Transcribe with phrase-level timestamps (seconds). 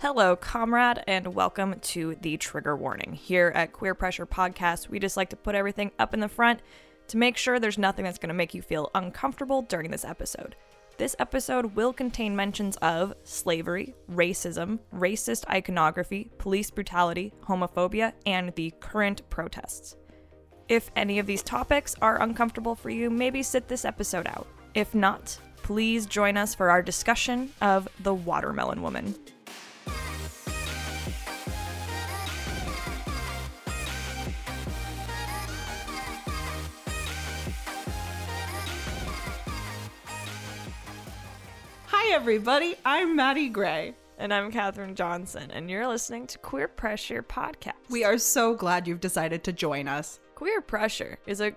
[0.00, 3.12] Hello, comrade, and welcome to the trigger warning.
[3.12, 6.60] Here at Queer Pressure Podcast, we just like to put everything up in the front
[7.08, 10.56] to make sure there's nothing that's going to make you feel uncomfortable during this episode.
[10.96, 18.72] This episode will contain mentions of slavery, racism, racist iconography, police brutality, homophobia, and the
[18.80, 19.96] current protests.
[20.70, 24.46] If any of these topics are uncomfortable for you, maybe sit this episode out.
[24.72, 29.14] If not, please join us for our discussion of the Watermelon Woman.
[42.10, 42.74] Hi, everybody.
[42.84, 43.94] I'm Maddie Gray.
[44.18, 47.74] And I'm Katherine Johnson, and you're listening to Queer Pressure Podcast.
[47.88, 50.18] We are so glad you've decided to join us.
[50.34, 51.52] Queer pressure is a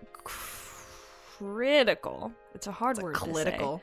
[1.39, 3.81] critical, it's a hard It's a word critical.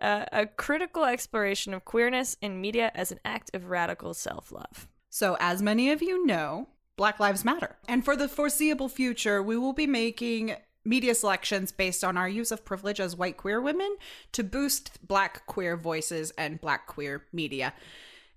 [0.00, 4.12] to say, uh, a critical exploration of queerness in media as an act of radical
[4.12, 4.88] self love.
[5.08, 7.76] So, as many of you know, Black Lives Matter.
[7.88, 12.50] And for the foreseeable future, we will be making media selections based on our use
[12.50, 13.96] of privilege as white queer women
[14.32, 17.72] to boost black queer voices and black queer media,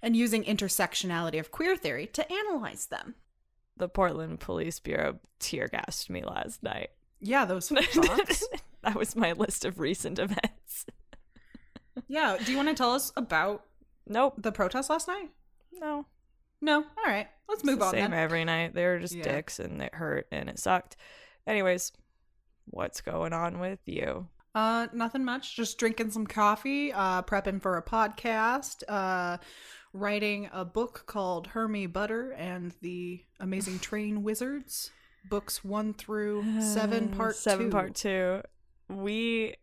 [0.01, 3.15] and using intersectionality of queer theory to analyze them.
[3.77, 6.89] The Portland Police Bureau tear gassed me last night.
[7.19, 10.85] Yeah, those that was my list of recent events.
[12.07, 13.63] yeah, do you want to tell us about
[14.07, 15.29] Nope, the protest last night?
[15.73, 16.05] no.
[16.61, 16.77] No.
[16.77, 18.19] All right, let's It's move on same then.
[18.19, 18.73] every night.
[18.73, 19.23] They were just Yeah.
[19.23, 20.95] dicks and it hurt and it sucked.
[21.45, 21.91] Anyways,
[22.65, 24.27] what's going on with you?
[24.53, 25.55] Uh, nothing much.
[25.55, 29.37] Just drinking some coffee, uh, prepping for a podcast, uh,
[29.93, 34.91] writing a book called Hermie Butter and the Amazing Train Wizards.
[35.29, 37.71] Books one through seven, part seven two.
[37.71, 38.41] part two.
[38.87, 39.55] We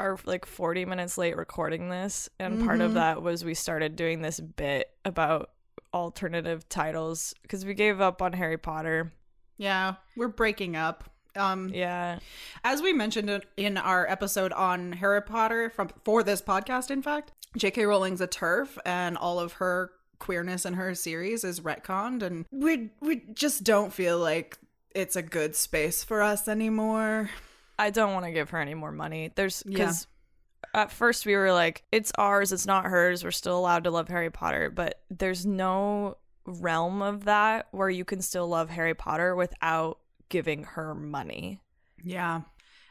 [0.00, 2.94] are like 40 minutes late recording this, and part of Mhm.
[2.94, 5.50] that was we started doing this bit about
[5.94, 9.12] alternative titles because we gave up on Harry Potter.
[9.56, 11.10] Yeah, we're breaking up.
[11.36, 12.18] Um, Yeah,
[12.64, 17.32] as we mentioned in- our episode on Harry Potter from for this podcast, in fact,
[17.56, 17.84] J.K.
[17.86, 22.90] Rowling's a TERF, and all of her queerness in her series is retconned, and we
[23.00, 24.58] we just don't feel like
[24.94, 27.30] it's a good space for us anymore.
[27.78, 29.30] I don't want to give her any more money.
[29.34, 29.72] There's Yeah.
[29.78, 30.06] because
[30.74, 33.22] at first we were like, it's ours, it's not hers.
[33.22, 36.16] We're still allowed to love Harry Potter, but there's no
[36.46, 41.60] realm of that where you can still love Harry Potter without giving her money.
[42.02, 42.42] Yeah,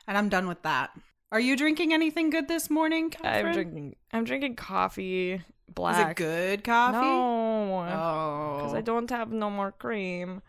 [0.08, 0.92] and I'm done with that.
[1.32, 3.46] Are you drinking anything good this morning, Catherine?
[3.48, 3.96] I'm drinking.
[4.14, 5.42] I'm drinking coffee,
[5.74, 6.06] black.
[6.06, 6.98] Is it good coffee?
[6.98, 8.58] No, Oh.
[8.58, 8.82] because I oh.
[8.82, 10.42] don't have no more cream.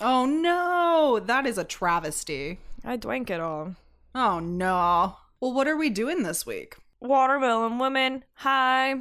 [0.00, 2.58] Oh no, that is a travesty.
[2.84, 3.76] I drank it all.
[4.14, 5.16] Oh no.
[5.40, 6.76] Well, what are we doing this week?
[7.00, 8.96] Watermelon woman, hi.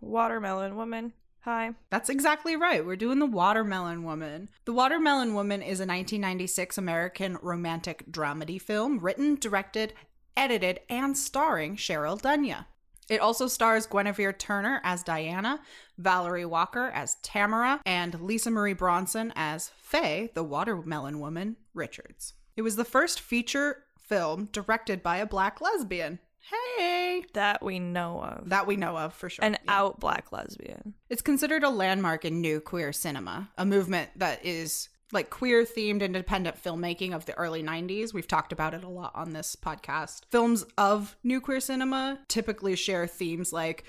[0.00, 1.12] Watermelon woman,
[1.44, 1.74] hi.
[1.90, 2.84] That's exactly right.
[2.84, 4.48] We're doing The Watermelon Woman.
[4.64, 9.92] The Watermelon Woman is a 1996 American romantic dramedy film written, directed,
[10.36, 12.64] edited, and starring Cheryl Dunye.
[13.08, 15.60] It also stars Guinevere Turner as Diana,
[15.98, 22.32] Valerie Walker as Tamara, and Lisa Marie Bronson as Faye, the Watermelon Woman Richards.
[22.56, 26.18] It was the first feature film directed by a black lesbian.
[26.50, 27.24] Hey!
[27.34, 28.50] That we know of.
[28.50, 29.44] That we know of for sure.
[29.44, 29.78] An Yeah.
[29.80, 30.94] out black lesbian.
[31.08, 36.00] It's considered a landmark in new queer cinema, a movement that is like queer themed
[36.02, 38.12] independent filmmaking of the early 90s.
[38.12, 40.22] We've talked about it a lot on this podcast.
[40.30, 43.84] Films of new queer cinema typically share themes like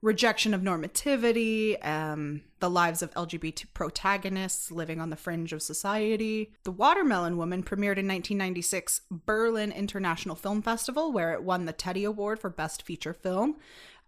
[0.00, 6.52] rejection of normativity, um, the lives of LGBT protagonists living on the fringe of society.
[6.64, 12.04] The Watermelon Woman premiered in 1996 Berlin International Film Festival, where it won the Teddy
[12.04, 13.56] Award for Best Feature Film.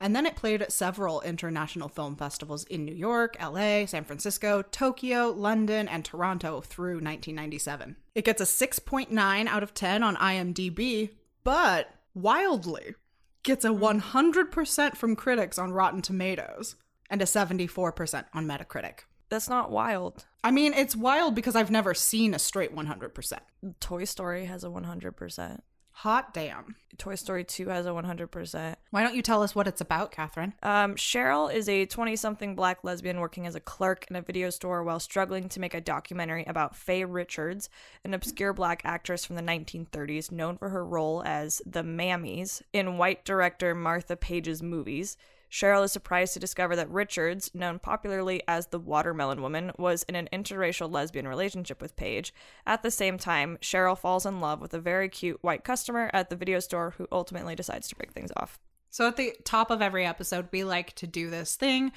[0.02, 4.62] And then it played at several international film festivals in New York, LA, San Francisco,
[4.62, 7.96] Tokyo, London, and Toronto through 1997.
[8.14, 11.10] It gets a 6.9 out of 10 on IMDb,
[11.44, 12.94] but wildly
[13.42, 16.76] gets a 100% from critics on Rotten Tomatoes
[17.08, 19.00] and a 74% on Metacritic.
[19.28, 20.26] That's not wild.
[20.42, 23.32] I mean, it's wild because I've never seen a straight 100%.
[23.78, 25.60] Toy Story has a 100%.
[26.00, 26.76] Hot damn.
[26.96, 28.76] Toy Story 2 has a 100%.
[28.90, 30.54] Why don't you tell us what it's about, Catherine?
[30.62, 34.48] Um, Cheryl is a 20 something black lesbian working as a clerk in a video
[34.48, 37.68] store while struggling to make a documentary about Faye Richards,
[38.02, 42.96] an obscure black actress from the 1930s known for her role as the Mammies in
[42.96, 45.18] white director Martha Page's movies.
[45.50, 50.14] Cheryl is surprised to discover that Richards, known popularly as the Watermelon Woman, was in
[50.14, 52.32] an interracial lesbian relationship with Page.
[52.66, 56.30] At the same time, Cheryl falls in love with a very cute white customer at
[56.30, 58.60] the video store who ultimately decides to break things off.
[58.90, 61.92] So at the top of every episode, we like to do this thing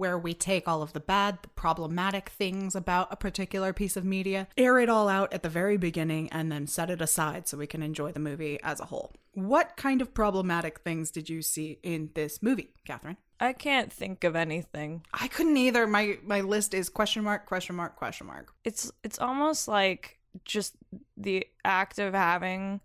[0.00, 4.04] where we take all of the bad, the problematic things about a particular piece of
[4.04, 7.58] media, air it all out at the very beginning, and then set it aside so
[7.58, 9.12] we can enjoy the movie as a whole.
[9.34, 13.18] What kind of problematic things did you see in this movie, Catherine?
[13.38, 15.04] I can't think of anything.
[15.12, 15.86] I couldn't either.
[15.86, 18.54] My my list is question mark, question mark, question mark.
[18.64, 20.76] It's it's almost like just
[21.18, 22.80] the act of having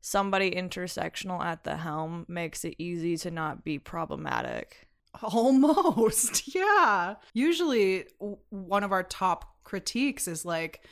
[0.00, 4.88] somebody intersectional at the helm makes it easy to not be problematic.
[5.20, 7.16] Almost, yeah.
[7.34, 10.84] Usually, w- one of our top critiques is like,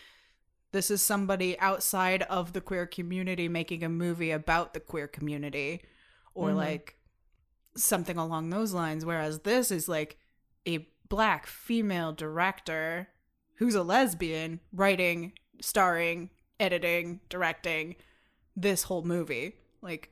[0.72, 5.82] this is somebody outside of the queer community making a movie about the queer community,
[6.34, 6.56] or Mhm.
[6.56, 6.96] like
[7.76, 9.04] something along those lines.
[9.04, 10.18] Whereas this is like
[10.66, 13.08] a black female director
[13.56, 16.30] who's a lesbian writing, starring,
[16.60, 17.96] editing, directing
[18.54, 19.54] this whole movie.
[19.82, 20.10] Like,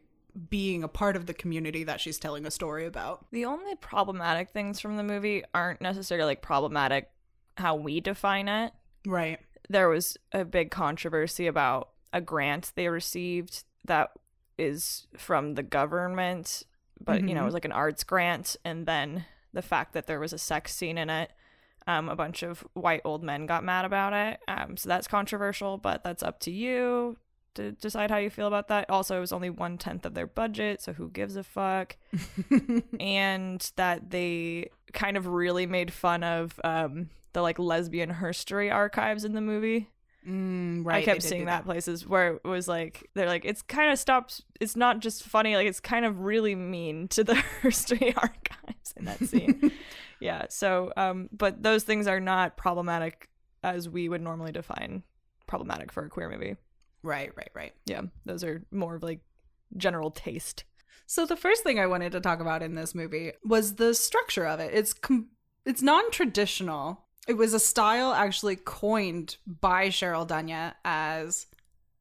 [0.51, 3.27] being a part of the community that she's telling a story about.
[3.33, 7.11] The only problematic things from the movie aren't necessarily like problematic
[7.57, 8.73] how we define it.
[9.07, 9.39] Right.
[9.69, 14.11] There was a big controversy about a grant they received that
[14.57, 16.63] is from the government,
[17.05, 17.47] but you know, it Mhm.
[17.47, 20.99] was like an arts grant and then the fact that there was a sex scene
[20.99, 21.33] in it.
[21.87, 24.41] Um, a bunch of white old men got mad about it.
[24.47, 27.17] Um, so that's controversial, but that's up to you
[27.55, 28.89] to decide how you feel about that.
[28.91, 31.97] Also, it was only one tenth of their budget, so who gives a fuck?
[33.01, 39.25] and that they kind of really made fun of um, the like lesbian herstory archives
[39.25, 39.89] in the movie.
[40.27, 40.97] Mm, right.
[40.97, 43.99] I kept seeing do that places where it was like they're like it's kind of
[43.99, 44.43] stops.
[44.61, 49.05] It's not just funny, like it's kind of really mean to the herstory archives in
[49.07, 49.73] that scene.
[50.21, 50.47] yeah.
[50.51, 53.29] So, um, but those things are not problematic
[53.63, 55.03] as we would normally define
[55.47, 56.57] problematic for a queer movie.
[57.09, 57.73] Right, right, right.
[57.87, 59.21] Yeah, those are more of like
[59.77, 60.65] general taste.
[61.07, 64.47] So the first thing I wanted to talk about in this movie was the structure
[64.47, 64.75] of it.
[64.75, 65.29] It's com-
[65.65, 67.01] it's non-traditional.
[67.27, 71.47] It was a style actually coined by Cheryl Dunye as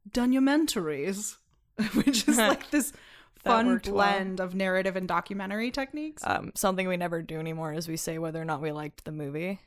[0.09, 1.38] documentaries,
[1.94, 2.92] which is like this
[3.44, 3.95] fun worked well.
[3.95, 6.24] blend of narrative and documentary techniques.
[6.25, 9.12] Um, something we never do anymore is we say whether or not we liked the
[9.12, 9.59] movie.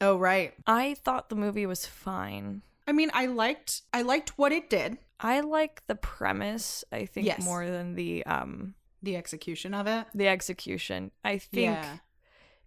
[0.00, 0.54] oh, right.
[0.66, 2.62] I thought the movie was fine.
[2.90, 7.26] I mean, I liked I liked what it did, I like the premise, I think,
[7.26, 7.44] Yes.
[7.44, 10.06] more than the um the execution of it.
[10.14, 11.10] the execution.
[11.24, 11.96] I think Yeah.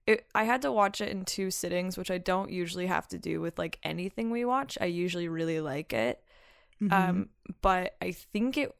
[0.07, 3.17] it, I had to watch it in two sittings, which I don't usually have to
[3.19, 4.77] do with like anything we watch.
[4.81, 6.23] I usually really like it.
[6.81, 6.91] Mhm.
[6.93, 7.29] Um,
[7.61, 8.75] but I think it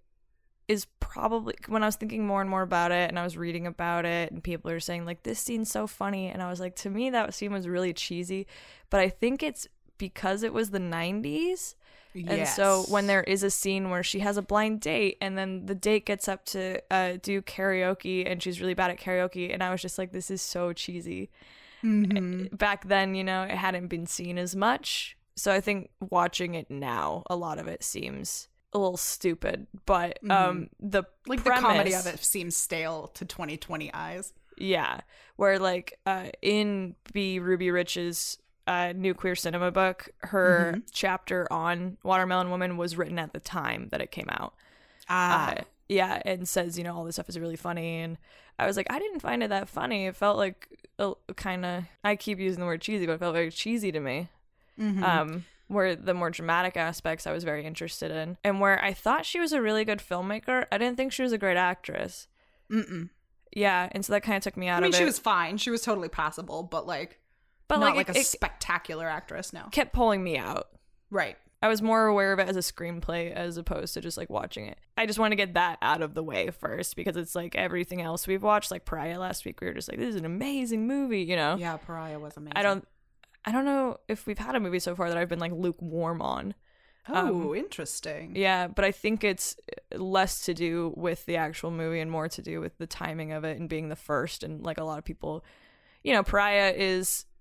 [0.68, 3.68] is probably when I was thinking more and more about it and I was reading
[3.68, 6.76] about it and people are saying like this scene's so funny and I was like
[6.78, 8.48] to me that scene was really cheesy,
[8.90, 9.68] but I think it's
[10.08, 11.76] because it was the 90s
[12.16, 15.66] and so when there is a scene where she has a blind date and then
[15.66, 19.64] the date gets up to uh, do karaoke and she's really bad at karaoke and
[19.64, 21.30] I was just like this is so cheesy.
[21.84, 22.56] Mhm.
[22.58, 25.18] Back then, you know, it hadn't been seen as much.
[25.36, 30.20] So I think watching it now, a lot of it seems a little stupid, but
[30.30, 31.30] um the Mm-hmm.
[31.32, 34.34] like premise, the comedy of it seems stale to 2020 eyes.
[34.58, 35.00] Yeah,
[35.36, 38.38] where like uh in B Ruby Rich's
[38.68, 40.82] uh, new queer cinema book, her Mm-hmm.
[40.92, 44.54] chapter on Watermelon Woman was written at the time that it came out.
[45.10, 48.18] Ah, Uh, yeah, and says you know all this stuff is really funny, and
[48.58, 50.06] I was like, I didn't find it that funny.
[50.08, 50.68] It felt like
[51.00, 54.00] a kind of I keep using the word cheesy, but it felt very cheesy to
[54.00, 54.30] me.
[54.80, 55.04] mhm.
[55.04, 59.26] Um, where the more dramatic aspects I was very interested in, and where I thought
[59.26, 62.28] she was a really good filmmaker, I didn't think she was a great actress.
[62.72, 63.10] Mm-mm.
[63.56, 64.98] Yeah, and so that kind of took me out I mean, of it.
[64.98, 65.58] she was fine.
[65.58, 67.20] She was totally passable, but like,
[67.76, 69.54] but not like, like, it, a spectacular actress.
[69.54, 70.70] No, kept pulling me out.
[71.10, 71.38] right.
[71.62, 74.66] I was more aware of it as a screenplay as opposed to just like watching
[74.66, 74.78] it.
[74.98, 78.02] I just want to get that out of the way first because it's like everything
[78.02, 80.88] else we've watched, like Pariah last week, we were just like, this is an amazing
[80.88, 81.56] movie, you know?
[81.58, 82.58] Yeah, Pariah was amazing.
[82.58, 82.86] I don't,
[83.46, 86.22] I don't know if we've had a movie so far that I've been like lukewarm
[86.22, 86.54] on.
[87.08, 88.36] Oh, um, interesting.
[88.36, 89.56] Yeah, but I think it's
[89.96, 93.46] less to do with the actual movie and more to do with the timing of
[93.46, 94.44] it and being the first.
[94.44, 95.46] And like a lot of people,
[96.04, 97.33] you know, Pariah is uh,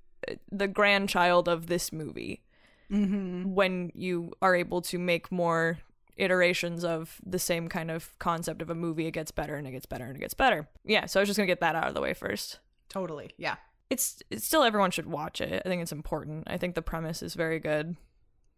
[0.51, 2.43] the grandchild of this movie.
[2.91, 3.55] Mm-hmm.
[3.55, 5.79] When you are able to make more
[6.17, 9.73] iterations of the same kind of concept of a movie, it gets better and it
[9.73, 10.69] gets better and it gets better.
[10.85, 12.59] Yeah, so I was just gonna get that out of the way first.
[12.91, 13.31] Totally.
[13.39, 13.57] Yeah.
[13.89, 15.63] It's, it's still everyone should watch it.
[15.65, 16.45] I think it's important.
[16.49, 17.97] I think the premise is very good.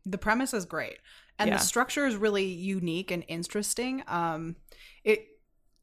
[0.05, 0.99] The premise is great,
[1.39, 1.57] and Yeah.
[1.57, 4.03] the structure is really unique and interesting.
[4.07, 4.57] Um,
[5.03, 5.27] it,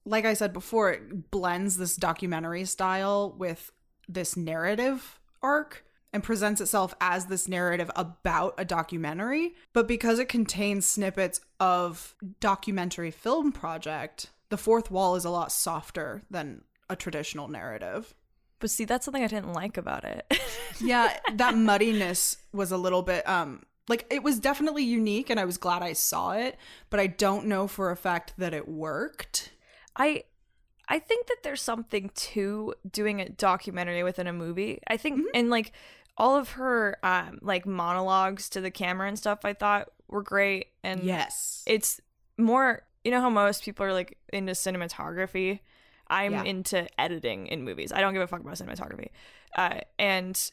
[0.05, 3.71] like I said before, it blends this documentary style with
[4.07, 9.55] this narrative arc and presents itself as this narrative about a documentary.
[9.73, 15.51] But because it contains snippets of documentary film project, the fourth wall is a lot
[15.51, 18.13] softer than a traditional narrative.
[18.59, 20.31] But see, that's something I didn't like about it.
[20.81, 25.45] yeah, that muddiness was a little bit um like it was definitely unique and I
[25.45, 26.57] was glad I saw it,
[26.89, 29.51] but I don't know for a fact that it worked.
[29.95, 30.23] I
[30.89, 34.79] I think that there's something to doing a documentary within a movie.
[34.87, 35.25] I think Mhm.
[35.33, 35.71] and like
[36.17, 40.67] all of her um like monologues to the camera and stuff I thought were great
[40.83, 41.63] and yes.
[41.65, 42.01] it's
[42.37, 45.59] more you know how most people are like into cinematography
[46.07, 46.43] i'm Yeah.
[46.43, 49.07] into editing in movies i don't give a fuck about cinematography
[49.55, 50.51] uh, and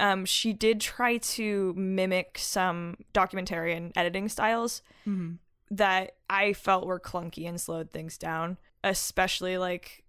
[0.00, 5.38] um, she did try to mimic some documentary and editing styles Mhm.
[5.70, 10.04] that i felt were clunky and slowed things down especially like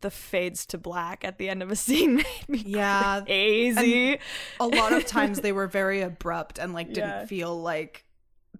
[0.00, 4.18] the fades to black at the end of a scene made me Yeah, crazy.
[4.60, 7.26] A lot of times they were very abrupt and like didn't Yeah.
[7.26, 8.04] feel like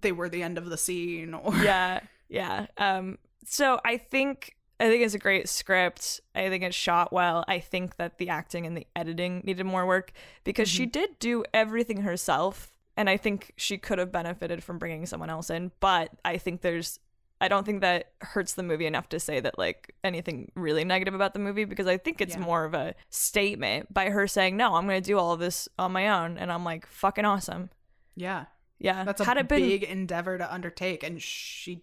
[0.00, 2.00] they were the end of the scene or yeah.
[2.28, 2.66] Yeah.
[2.76, 6.20] Um so i think i think it's a great script.
[6.34, 7.44] I think it's shot well.
[7.46, 10.12] I think that the acting and the editing needed more work
[10.44, 15.04] because she did do everything herself and i think she could have benefited from bringing
[15.06, 16.98] someone else in but i think there's
[17.44, 21.14] i don't think that hurts the movie enough to say that like anything really negative
[21.14, 22.40] about the movie because i think it's Yeah.
[22.40, 25.92] more of a statement by her saying no i'm gonna do all of this on
[25.92, 27.70] my own and i'm like fucking awesome
[28.16, 28.46] yeah.
[28.78, 31.82] yeah That's a had it been big endeavor to undertake and she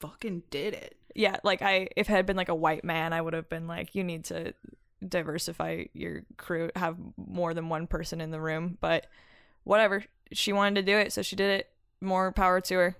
[0.00, 0.96] fucking did it.
[1.14, 3.66] yeah like i if it had been like a white man i would have been
[3.66, 4.52] like you need to
[5.06, 9.06] diversify your crew have more than one person in the room but
[9.64, 12.96] whatever she wanted to do it so she did it more power to her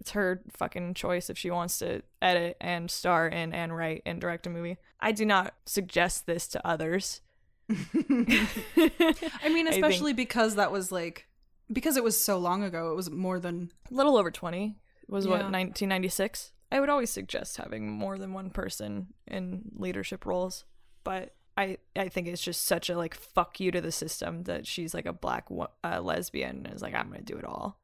[0.00, 4.20] it's her fucking choice if she wants to edit and star in and write and
[4.20, 4.78] direct a movie.
[4.98, 7.20] I do not suggest this to others.
[7.70, 11.26] I mean, I especially because that was like
[11.72, 12.90] because it was so long ago.
[12.90, 14.76] It was more than a little over 20
[15.10, 20.64] was what 1996 i would always suggest having more than one person in leadership roles
[21.04, 24.66] but i i think it's just such a like fuck you to the system that
[24.66, 25.46] she's like a black
[25.84, 27.78] uh, lesbian and is like i'm gonna do it all.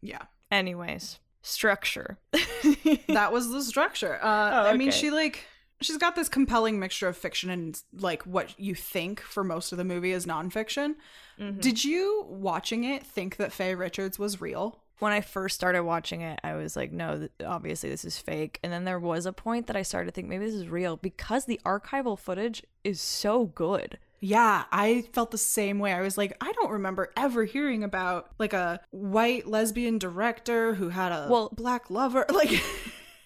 [0.00, 0.22] Yeah.
[0.50, 2.18] anyways structure
[3.08, 4.18] That was the structure.
[4.22, 5.46] Uh, Oh, I mean, she like
[5.80, 9.78] she's got this compelling mixture of fiction and like what you think for most of
[9.78, 10.96] the movie is nonfiction.
[11.38, 11.60] Mhm.
[11.60, 14.82] Did you watching it think that Faye Richards was real?
[15.00, 18.58] when i first started watching it i was like no th- obviously this is fake
[18.64, 20.96] and then there was a point that i started to think maybe this is real
[20.96, 25.92] because the archival footage is so good Yeah, I felt the same way.
[25.92, 30.88] I was like, I don't remember ever hearing about like a white lesbian director who
[30.88, 32.26] had a Well- black lover.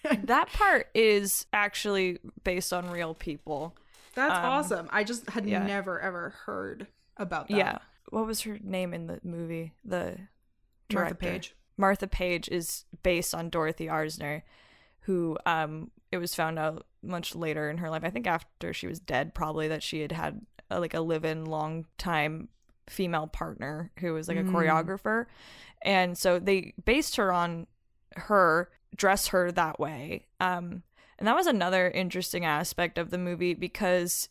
[0.05, 3.73] Like, that part is actually based on real people
[4.15, 4.89] that's Um, awesome.
[4.91, 5.65] I just had yeah.
[5.65, 7.57] never ever heard about that.
[7.57, 7.77] Yeah.
[8.09, 9.73] What was her name in the movie?
[9.85, 10.17] The
[10.91, 11.15] Martha.
[11.15, 11.55] Page.
[11.77, 14.43] Martha Page is based on Dorothy Arzner,
[15.01, 18.03] who um it was found out much later in her life.
[18.03, 21.45] I think after she was dead, probably that she had had a, like a live-in
[21.45, 22.49] long time
[22.87, 24.51] female partner who was like a Mm.
[24.51, 25.25] choreographer,
[25.81, 27.67] and so they based her on
[28.15, 30.25] her, dress her that way.
[30.39, 30.83] Um,
[31.19, 34.29] and that was another interesting aspect of the movie because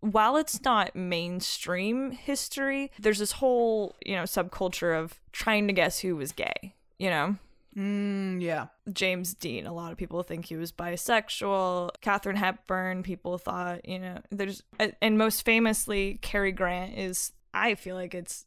[0.00, 6.00] while it's not mainstream history, there's this whole, you know, subculture of trying to guess
[6.00, 7.36] who was gay, you know?
[7.76, 8.66] Mm, yeah.
[8.92, 11.90] James Dean, a lot of people think he was bisexual.
[12.00, 14.62] Katharine Hepburn, people thought, you know, there's,
[15.00, 18.46] and most famously, Cary Grant is, I feel like it's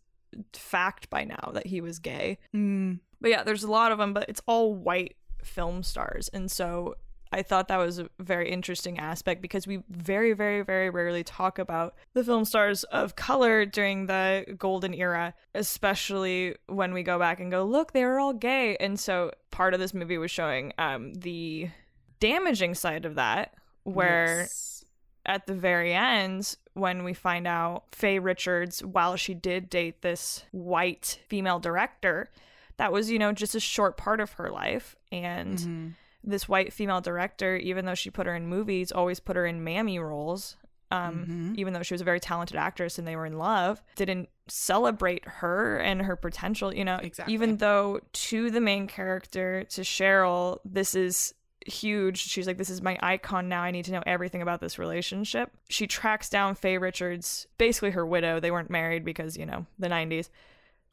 [0.53, 2.37] fact by now that he was gay.
[2.55, 6.29] Mm, But yeah, there's a lot of them, but it's all white film stars.
[6.33, 6.95] And so
[7.31, 11.59] I thought that was a very interesting aspect because we very, very, very rarely talk
[11.59, 17.39] about the film stars of color during the golden era, especially when we go back
[17.39, 18.77] and go, look, they were all gay.
[18.77, 21.69] And so part of this movie was showing um, the
[22.19, 23.53] damaging side of that,
[23.83, 24.85] where yes.
[25.25, 30.45] at the very end, when we find out Faye Richards, while she did date this
[30.51, 32.29] white female director,
[32.77, 34.95] that was, you know, just a short part of her life.
[35.11, 35.93] And Mhm.
[36.23, 39.63] This white female director, even though she put her in movies, always put her in
[39.63, 40.57] mammy roles.
[40.89, 41.57] Um, Mhm.
[41.57, 45.25] even though she was a very talented actress and they were in love, didn't celebrate
[45.27, 47.33] her and her potential, you know, Exactly.
[47.33, 51.33] even though to the main character, to Cheryl, this is
[51.65, 52.19] huge.
[52.19, 53.61] She's like, This is my icon now.
[53.63, 55.51] I need to know everything about this relationship.
[55.67, 58.39] She tracks down Faye Richards, basically her widow.
[58.39, 60.29] They weren't married because, you know, the 90s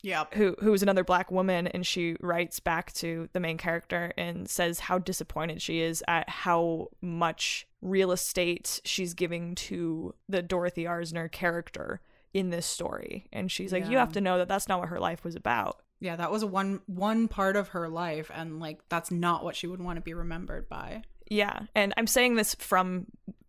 [0.02, 0.34] Yep.
[0.34, 4.48] who who was another black woman and she writes back to the main character and
[4.48, 10.84] says how disappointed she is at how much real estate she's giving to the Dorothy
[10.84, 12.00] Arzner character
[12.34, 15.00] in this story and she's like you have to know that that's not what her
[15.00, 19.10] life was about Yeah, that was one one part of her life, and like that's
[19.10, 21.02] not what she would want to be remembered by.
[21.30, 23.06] yeah and i'm saying this from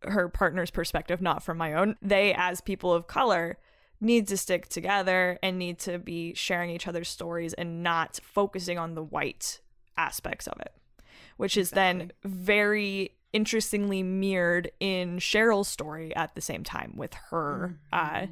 [0.07, 1.95] her partner's perspective, not from my own.
[1.99, 3.57] They, as people of color,
[4.01, 8.77] need to stick together and need to be sharing each other's stories and not focusing
[8.77, 9.59] on the white
[9.97, 10.73] aspects of it,
[11.37, 17.77] which is then very interestingly mirrored in Cheryl's story at the same time with her
[17.91, 18.27] uh,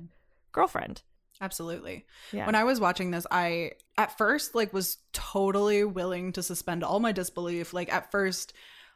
[0.52, 1.02] girlfriend.
[1.42, 2.06] Absolutely.
[2.32, 2.46] Yeah.
[2.46, 7.02] When I was watching this, I at first like was totally willing to suspend all
[7.02, 7.74] my disbelief.
[7.74, 8.54] Like at first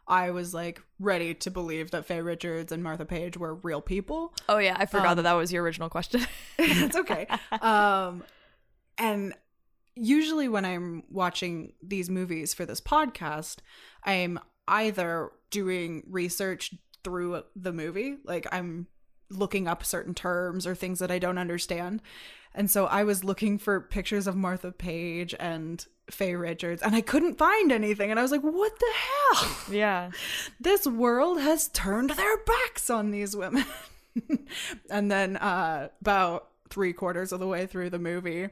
[0.08, 4.34] I was like ready to believe that Faye Richards and Martha Page were real people.
[4.48, 6.26] Oh yeah, I forgot that that was your original question.
[6.60, 7.28] It's okay.
[7.62, 8.24] um
[8.98, 9.34] and
[9.96, 13.58] usually when I'm watching these movies for this podcast,
[14.04, 16.74] I'm either doing research
[17.04, 18.88] through the movie, like I'm
[19.30, 22.02] looking up certain terms or things that I don't understand.
[22.54, 27.02] And so I was looking for pictures of Martha Page and Faye Richards, and I
[27.02, 28.10] couldn't find anything.
[28.10, 29.58] And I was like, what the hell?
[29.72, 30.12] yeah.
[30.60, 33.66] This world has turned their backs on these women.
[34.90, 38.50] and then uh, about three quarters of the way through the movie,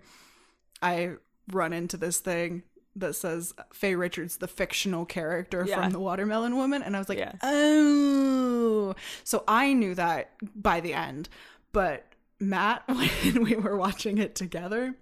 [0.82, 1.13] I
[1.51, 2.63] run into this thing
[2.97, 5.81] that says Faye Richards, the fictional character Yeah.
[5.81, 6.81] from The Watermelon Woman.
[6.81, 7.33] And I was like, Yeah.
[7.43, 8.95] oh.
[9.23, 11.29] So I knew that by the end.
[11.71, 12.05] But
[12.39, 14.95] Matt, when we were watching it together,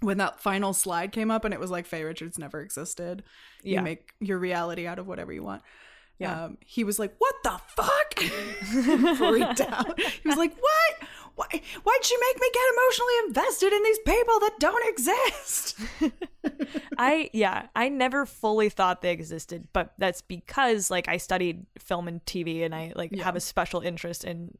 [0.00, 3.22] when that final slide came up and it was like Faye Richards never existed,
[3.62, 3.78] Yeah.
[3.80, 5.62] you make your reality out of whatever you want.
[6.18, 6.44] Yeah.
[6.44, 8.18] Um, he was like, "What the fuck?"
[9.16, 9.98] Freaked out.
[10.00, 11.08] He was like, "What?
[11.34, 11.46] Why?
[11.50, 15.78] Why'd she make me get emotionally invested in these people that don't exist?"
[16.98, 22.08] I yeah, I never fully thought they existed, but that's because like I studied film
[22.08, 23.24] and TV and I like Yeah.
[23.24, 24.56] have a special interest in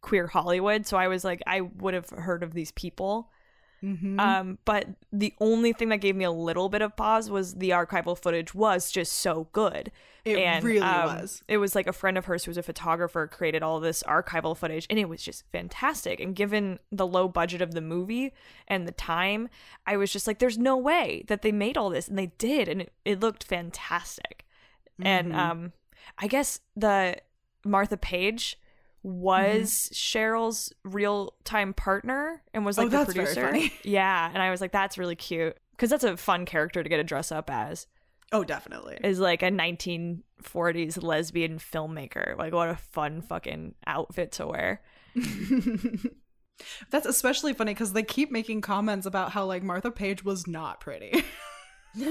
[0.00, 3.30] queer Hollywood, so I was like I would have heard of these people.
[3.86, 4.18] Mhm.
[4.18, 7.70] Um, but the only thing that gave me a little bit of pause was the
[7.70, 9.92] archival footage was just so good.
[10.24, 11.44] It and, really um, was.
[11.46, 14.56] It was like a friend of hers who was a photographer created all this archival
[14.56, 16.18] footage, and it was just fantastic.
[16.18, 18.32] And given the low budget of the movie
[18.66, 19.48] and the time,
[19.86, 22.66] I was just like, "There's no way that they made all this," and they did,
[22.68, 24.44] and it, it looked fantastic.
[25.00, 25.38] And Mm-hmm.
[25.38, 25.72] um,
[26.18, 27.18] I guess the
[27.64, 28.58] Martha Page
[29.08, 32.80] was Cheryl's real time partner and was Mm-hmm.
[32.80, 33.46] Oh, like the that's very producer.
[33.46, 33.72] funny.
[33.84, 36.96] Yeah, and I was like, that's really cute because that's a fun character to get
[36.96, 37.86] to dress up as.
[38.32, 38.98] Oh, definitely.
[39.04, 42.36] Is like a 1940s lesbian filmmaker.
[42.36, 44.82] Like, what a fun fucking outfit to wear.
[46.90, 50.80] That's especially funny because they keep making comments about how like Martha Page was not
[50.80, 51.22] pretty.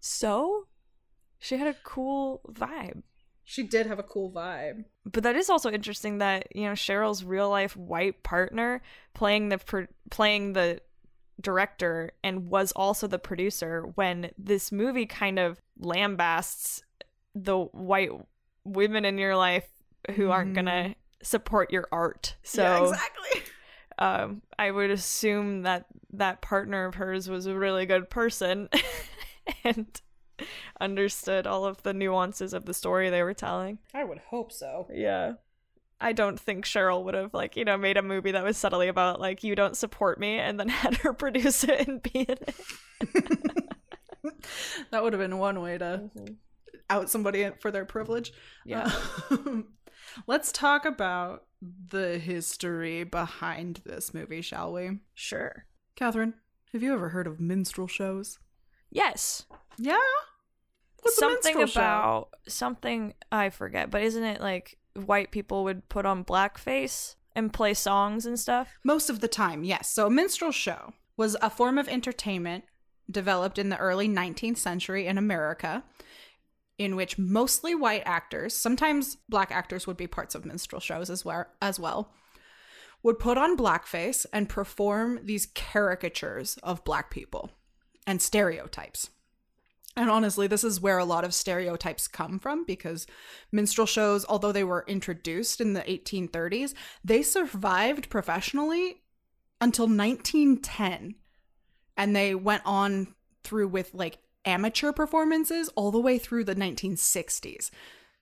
[0.00, 0.66] So,
[1.38, 3.02] she had a cool vibe.
[3.44, 4.84] She did have a cool vibe.
[5.04, 8.80] But that is also interesting that you know Cheryl's real life white partner
[9.14, 10.80] playing the pro- playing the
[11.40, 16.82] director and was also the producer when this movie kind of lambasts
[17.34, 18.10] the white
[18.64, 19.68] women in your life
[20.14, 20.54] who aren't Mhm.
[20.54, 22.36] gonna support your art.
[22.44, 23.42] So yeah, exactly.
[23.98, 28.68] um, I would assume that that partner of hers was a really good person
[29.64, 30.00] and
[30.80, 33.78] understood all of the nuances of the story they were telling.
[33.92, 34.88] I would hope so.
[34.92, 35.34] Yeah.
[36.00, 38.88] I don't think Cheryl would have like, you know, made a movie that was subtly
[38.88, 42.36] about like you don't support me and then had her produce it and be in
[42.40, 42.56] it.
[44.90, 46.10] that would have been one way to
[46.90, 48.32] out somebody for their privilege.
[48.64, 48.90] Yeah.
[49.30, 49.68] Um,
[50.26, 51.44] let's talk about
[51.88, 54.98] the history behind this movie, shall we?
[55.14, 55.64] Sure.
[55.96, 56.34] Catherine,
[56.72, 58.38] have you ever heard of minstrel shows?
[58.94, 59.44] Yes.
[59.76, 59.98] Yeah.
[61.02, 61.80] What's something minstrel show?
[61.80, 67.52] about something I forget, but isn't it like white people would put on blackface and
[67.52, 68.72] play songs and stuff?
[68.84, 69.90] Most of the time, yes.
[69.90, 72.64] So, a minstrel show was a form of entertainment
[73.10, 75.84] developed in the early 19th century in America,
[76.78, 81.24] in which mostly white actors, sometimes black actors would be parts of minstrel shows as
[81.24, 82.12] well, as well
[83.02, 87.50] would put on blackface and perform these caricatures of black people
[88.06, 89.10] and stereotypes.
[89.96, 93.06] And honestly, this is where a lot of stereotypes come from because
[93.52, 99.02] minstrel shows, although they were introduced in the 1830s, they survived professionally
[99.60, 101.14] until 1910.
[101.96, 103.14] And they went on
[103.44, 107.70] through with like amateur performances all the way through the 1960s.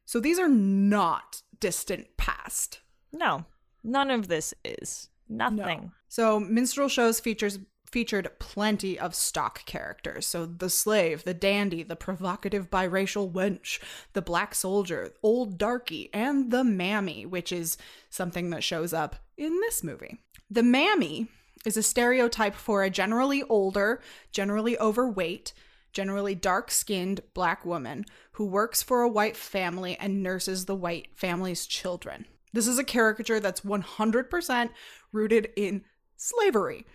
[0.04, 2.80] So these are not distant past.
[3.12, 3.46] No.
[3.82, 5.08] None of this is.
[5.28, 5.92] Nothing.
[6.08, 7.58] So minstrel shows features
[7.92, 10.26] featured plenty of stock characters.
[10.26, 13.78] So the slave, the dandy, the provocative biracial wench,
[14.14, 17.76] the black soldier, old darky, and the mammy, which is
[18.10, 20.18] something that shows up in this movie.
[20.50, 21.28] The mammy
[21.64, 24.00] is a stereotype for a generally older,
[24.32, 25.52] generally overweight,
[25.92, 31.08] generally dark skinned black woman who works for a white family and nurses the white
[31.14, 32.26] family's children.
[32.52, 34.70] This is a caricature that's 100%
[35.12, 35.84] rooted in
[36.16, 36.86] slavery.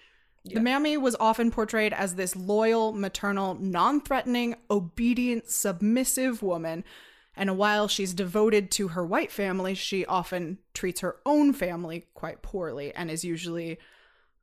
[0.53, 6.83] The mammy was often portrayed as this loyal, maternal, non threatening, obedient, submissive woman.
[7.35, 12.41] And while she's devoted to her white family, she often treats her own family quite
[12.41, 13.77] poorly and is usually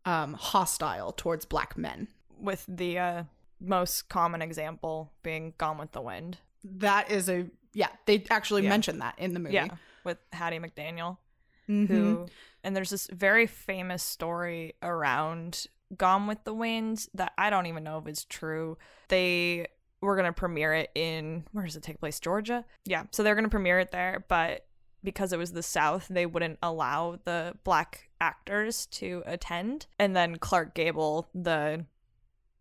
[0.04, 2.06] um, hostile towards black men.
[2.38, 3.22] With the uh,
[3.60, 6.38] most common example being Gone with the Wind.
[6.62, 8.68] That is a, yeah, they actually Yeah.
[8.70, 9.54] mention that in the movie.
[9.54, 9.68] Yeah,
[10.04, 11.18] with Hattie McDaniel.
[11.66, 11.88] Mhm.
[11.88, 12.26] who
[12.62, 17.84] and there's this very famous story around Gone with the Wind that I don't even
[17.84, 18.78] know if it's true.
[19.08, 19.66] They
[20.00, 22.20] were gonna premiere it in where does it take place?
[22.20, 22.64] Georgia?
[22.84, 23.04] Yeah.
[23.10, 24.66] So they're gonna premiere it there, but
[25.02, 29.86] because it was the South, they wouldn't allow the black actors to attend.
[29.98, 31.84] And then Clark Gable, the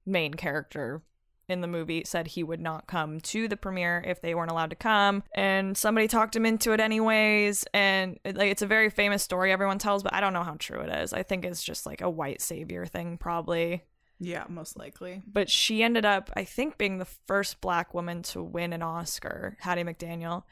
[0.05, 1.01] main character
[1.53, 4.71] in the movie said he would not come to the premiere if they weren't allowed
[4.71, 5.23] to come.
[5.33, 7.63] And somebody talked him into it anyways.
[7.73, 10.55] And it, like it's a very famous story everyone tells but i don't know how
[10.59, 11.13] true it is.
[11.13, 13.83] I think it's just like a white savior thing probably.
[14.19, 15.21] Yeah, most likely.
[15.25, 19.55] but she ended up i think being the first black woman to win an oscar
[19.61, 20.43] hattie mcdaniel.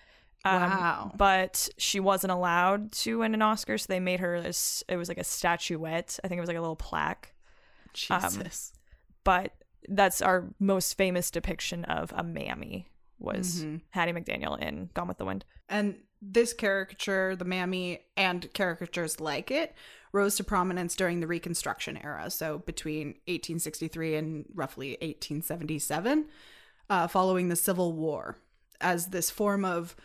[0.43, 1.11] Um, Wow.
[1.15, 5.07] but she wasn't allowed to win an oscar so they made her this it was
[5.09, 6.19] like a statuette.
[6.23, 7.33] I think it was like a little plaque.
[7.93, 8.73] Jesus.
[9.23, 9.51] but
[9.89, 12.87] that's our most famous depiction of a mammy
[13.19, 13.81] was Mhm.
[13.91, 15.45] Hattie McDaniel in Gone with the Wind.
[15.69, 19.73] And this caricature, the mammy, and caricatures like it
[20.11, 26.27] rose to prominence during the Reconstruction era, so between 1863 and roughly 1877,
[26.89, 28.37] uh, following the Civil War,
[28.81, 29.95] as this form of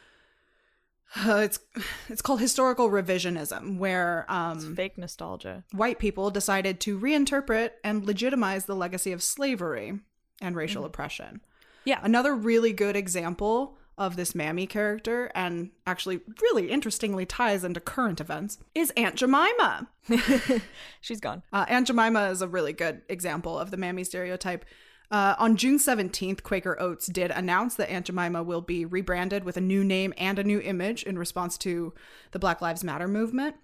[1.14, 1.58] uh, it's
[2.08, 5.64] it's called historical revisionism, where um, fake nostalgia.
[5.72, 10.00] white people decided to reinterpret and legitimize the legacy of slavery
[10.40, 11.40] and racial oppression.
[11.84, 12.00] Yeah.
[12.02, 18.20] Another really good example of this mammy character, and actually really interestingly ties into current
[18.20, 19.88] events, is Aunt Jemima.
[21.00, 21.42] She's gone.
[21.52, 24.66] Uh, Aunt Jemima is a really good example of the mammy stereotype.
[25.10, 29.56] Uh, on June 17th, Quaker Oats did announce that Aunt Jemima will be rebranded with
[29.56, 31.92] a new name and a new image in response to
[32.32, 33.56] the Black Lives Matter movement.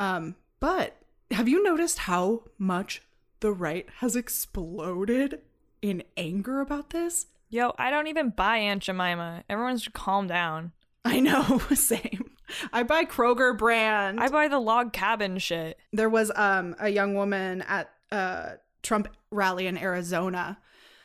[0.00, 0.96] Um, but
[1.30, 3.02] have you noticed how much
[3.38, 5.40] the right has exploded
[5.80, 7.26] in anger about this?
[7.48, 9.44] Yo, I don't even buy Aunt Jemima.
[9.48, 10.72] Everyone should calm down.
[11.04, 12.32] I know, same.
[12.72, 14.20] I buy Kroger brand.
[14.20, 15.78] I buy the log cabin shit.
[15.92, 20.58] there was um a young woman at a Trump rally in Arizona.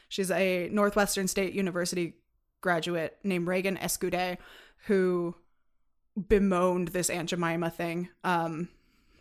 [0.08, 2.14] She's a Northwestern State University
[2.62, 4.38] graduate named Reagan Escude
[4.88, 5.36] who
[6.28, 8.10] bemoaned this Aunt Jemima thing.
[8.24, 8.70] Um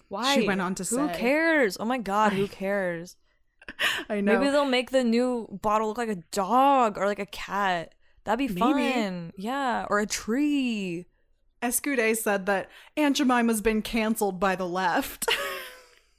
[0.08, 0.34] Why?
[0.34, 1.76] She went on to Who say- cares?
[1.78, 3.16] Oh my god, who cares?
[4.08, 7.26] I know Maybe they'll make the new bottle look like a dog or like a
[7.26, 7.94] cat.
[8.24, 8.92] That'd be Maybe.
[8.92, 9.32] fun.
[9.36, 11.06] Yeah, or a tree.
[11.62, 15.26] Escude said that Aunt Jemima's been canceled by the left.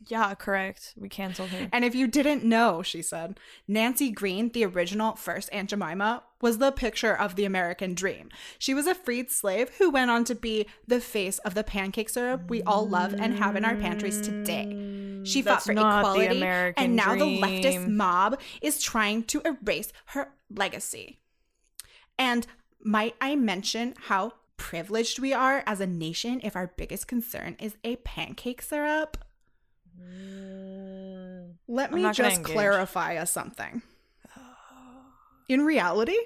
[0.07, 0.93] Yeah, correct.
[0.97, 1.69] We canceled her.
[1.71, 6.59] And if you didn't know, she said, Nancy Green, the original first Aunt Jemima, was
[6.59, 8.29] the picture of the American dream.
[8.59, 12.09] She was a freed slave who went on to be the face of the pancake
[12.09, 15.21] syrup we all love and have in our pantries today.
[15.23, 16.43] She fought That's for not the equality,
[16.77, 21.19] and now the leftist mob is trying to erase her legacy.
[22.19, 22.45] And
[22.79, 27.75] might I mention how privileged we are as a nation if our biggest concern is
[27.83, 29.17] a pancake syrup?
[31.67, 33.81] Let I'm me just clarify a something.
[35.47, 36.17] In reality,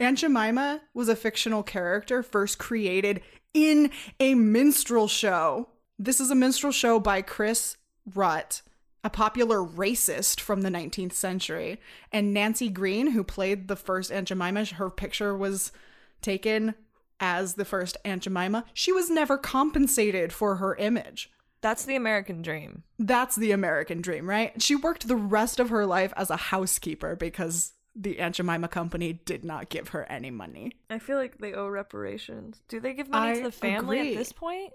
[0.00, 3.20] Aunt Jemima was a fictional character first created
[3.52, 5.68] in a minstrel show.
[5.98, 7.76] This is a minstrel show by Chris
[8.14, 8.62] Rutt,
[9.02, 11.80] a popular racist from the 19th century.
[12.12, 15.72] And Nancy Green, who played the first Aunt Jemima, her picture was
[16.22, 16.74] taken
[17.20, 18.64] as the first Aunt Jemima.
[18.72, 21.30] She was never compensated for her image.
[21.60, 22.84] That's the American dream.
[22.98, 24.60] That's the American dream, right?
[24.62, 29.14] She worked the rest of her life as a housekeeper because the Aunt Jemima company
[29.24, 30.72] did not give her any money.
[30.88, 32.62] I feel like they owe reparations.
[32.68, 34.12] Do they give money I to the family agree.
[34.12, 34.72] at this point?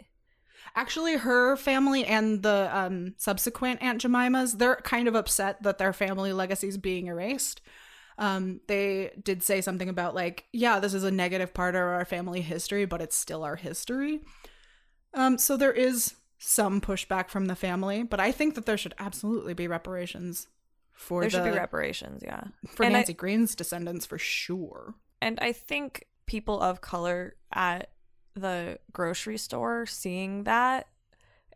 [0.76, 5.94] Actually, her family and the um, subsequent Aunt Jemimas, they're kind of upset that their
[5.94, 7.62] family legacy is being erased.
[8.18, 12.06] Um, they did say something about like, yeah, this is a negative part of our
[12.06, 14.22] family history, but it's still our history.
[15.14, 16.16] Um, so there is
[16.46, 20.48] some pushback from the family, but I think that there should absolutely be reparations
[20.92, 22.44] for There should be reparations, yeah.
[22.68, 24.96] for And I- Nancy Green's descendants for sure.
[25.22, 27.92] And I think people of color at
[28.36, 30.88] the grocery store seeing that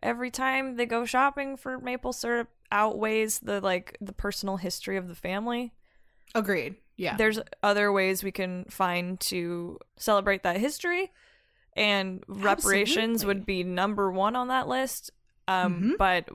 [0.02, 5.08] every time they go shopping for maple syrup outweighs the like the personal history of
[5.08, 5.74] the family.
[6.34, 6.76] Agreed.
[6.96, 7.16] Yeah.
[7.16, 11.12] There's other ways we can find to celebrate that history,
[11.78, 13.26] and reparations Absolutely.
[13.26, 15.10] would be number one on that list.
[15.46, 15.96] Um, Mhm.
[15.98, 16.28] But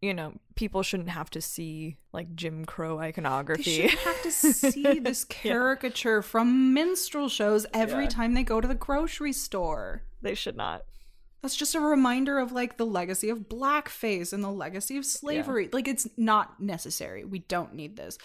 [0.00, 3.62] you know, people shouldn't have to see like Jim Crow iconography.
[3.82, 8.10] They shouldn't have to see this caricature from minstrel shows every Yeah.
[8.10, 10.02] time they go to the grocery store.
[10.22, 10.84] they should not.
[11.42, 15.68] That's just a reminder of like the legacy of blackface and the legacy of slavery.
[15.72, 17.24] Like it's not necessary.
[17.24, 18.18] We don't need this.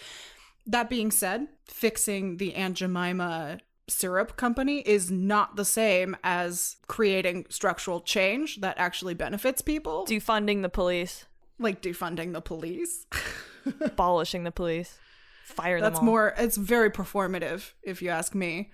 [0.66, 3.58] That being said, fixing the Aunt Jemima
[3.88, 10.06] syrup company is not the same as creating structural change that actually benefits people.
[10.06, 11.26] Defunding the police,
[11.58, 13.06] like defunding the police.
[13.80, 14.98] abolishing the police,
[15.44, 16.04] fire them That's all.
[16.04, 18.70] more it's very performative if you ask me.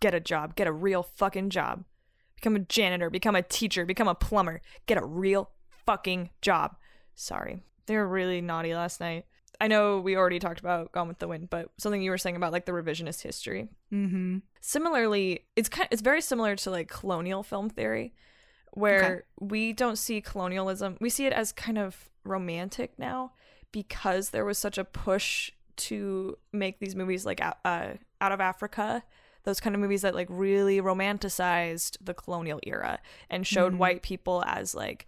[0.00, 1.84] get a job, get a real fucking job.
[2.36, 5.50] Become a janitor, become a teacher, become a plumber, get a real
[5.86, 6.76] fucking job.
[7.14, 7.62] Sorry.
[7.86, 9.24] They were really naughty last night.
[9.60, 12.36] I know we already talked about Gone with the Wind, but something you were saying
[12.36, 13.68] about like the revisionist history.
[13.92, 14.42] Mhm.
[14.60, 18.14] Similarly, it's kind of, it's very similar to like colonial film theory
[18.72, 19.20] where Okay.
[19.40, 20.98] we don't see colonialism.
[21.00, 23.32] We see it as kind of romantic now
[23.72, 28.40] because there was such a push to make these movies like out- uh, out of
[28.40, 29.02] Africa
[29.44, 32.98] those kind of movies that like really romanticized the colonial era
[33.30, 33.78] and showed Mhm.
[33.78, 35.06] white people as like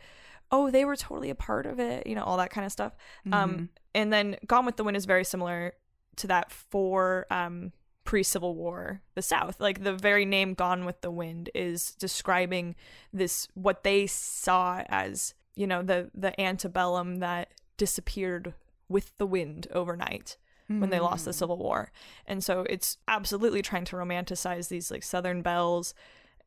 [0.50, 2.96] oh they were totally a part of it you know all that kind of stuff.
[3.32, 5.72] Um and then gone with the wind is very similar
[6.16, 7.72] to that for um
[8.04, 9.60] pre-civil war the south.
[9.60, 12.74] Like the very name gone with the wind is describing
[13.12, 18.54] this what they saw as you know the the antebellum that disappeared
[18.88, 20.36] with the wind overnight
[20.80, 21.90] when they lost the Civil War.
[22.26, 25.94] And so it's absolutely trying to romanticize these like Southern belles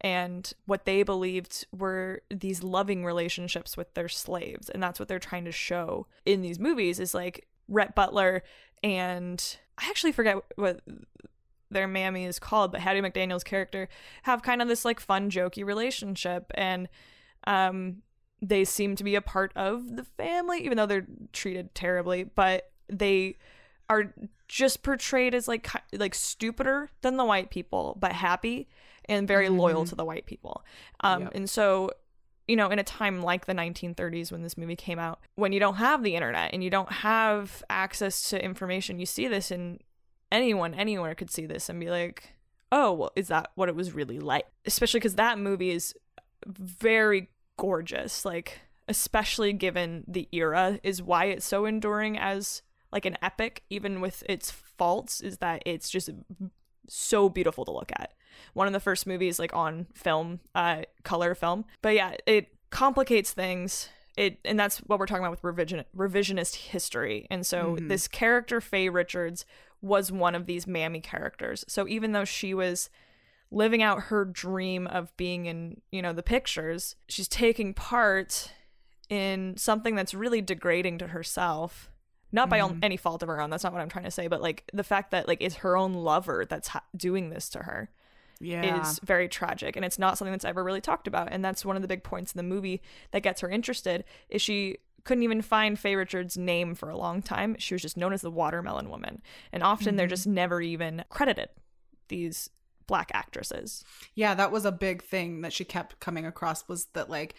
[0.02, 4.68] and what they believed were these loving relationships with their slaves.
[4.70, 8.44] And that's what they're trying to show in these movies is like Rhett Butler
[8.84, 10.82] and I actually forget what
[11.70, 13.88] their mammy is called, but Hattie McDaniel's character
[14.24, 16.52] have kind of this like fun, jokey relationship.
[16.56, 16.90] And
[17.46, 18.02] um
[18.44, 22.72] they seem to be a part of the family, even though they're treated terribly, but
[22.90, 23.38] they
[23.88, 24.16] are
[24.48, 28.68] just portrayed as like like stupider than the white people, but happy
[29.12, 29.90] and very loyal Mhm.
[29.90, 30.64] to the white people.
[31.02, 31.32] Um, Yep.
[31.36, 31.92] and so,
[32.48, 35.60] you know, in a time like the 1930s when this movie came out, when you
[35.60, 39.80] don't have the internet and you don't have access to information, you see this and
[40.32, 42.34] anyone anywhere could see this and be like,
[42.72, 45.94] "Oh, well, is that what it was really like?" Especially cuz that movie is
[46.48, 53.18] very gorgeous, like especially given the era is why it's so enduring as like an
[53.22, 56.10] epic even with its faults is that it's just
[56.90, 58.14] so beautiful to look at
[58.54, 61.66] one of the first movies like on film uh color film.
[61.82, 63.90] But yeah it complicates things.
[64.18, 67.28] It and that's what we're talking about with revision revisionist history.
[67.32, 67.88] And so Mhm.
[67.88, 69.46] this character faye richards
[69.82, 71.66] was one of these mammy characters.
[71.68, 72.90] So even though she was
[73.50, 78.52] living out her dream of being in you know the pictures she's taking part
[79.10, 81.90] in something that's really degrading to herself.
[82.34, 82.80] Not by Mhm.
[82.82, 84.86] any fault of her own that's not what i'm trying to say but like the
[84.86, 87.90] fact that like it's her own lover that's ha- doing this to her
[88.42, 88.82] Yeah.
[88.82, 91.76] is very tragic and it's not something that's ever really talked about and that's one
[91.76, 95.42] of the big points in the movie that gets her interested is she couldn't even
[95.42, 97.56] find Faye Richards' name for a long time.
[97.58, 99.22] She was just known as the Watermelon Woman.
[99.52, 100.12] And often they're Mhm.
[100.12, 101.50] just never even credited
[102.08, 102.50] these
[102.86, 103.84] black actresses.
[104.14, 107.34] Yeah, that was a big thing that she kept coming across was that like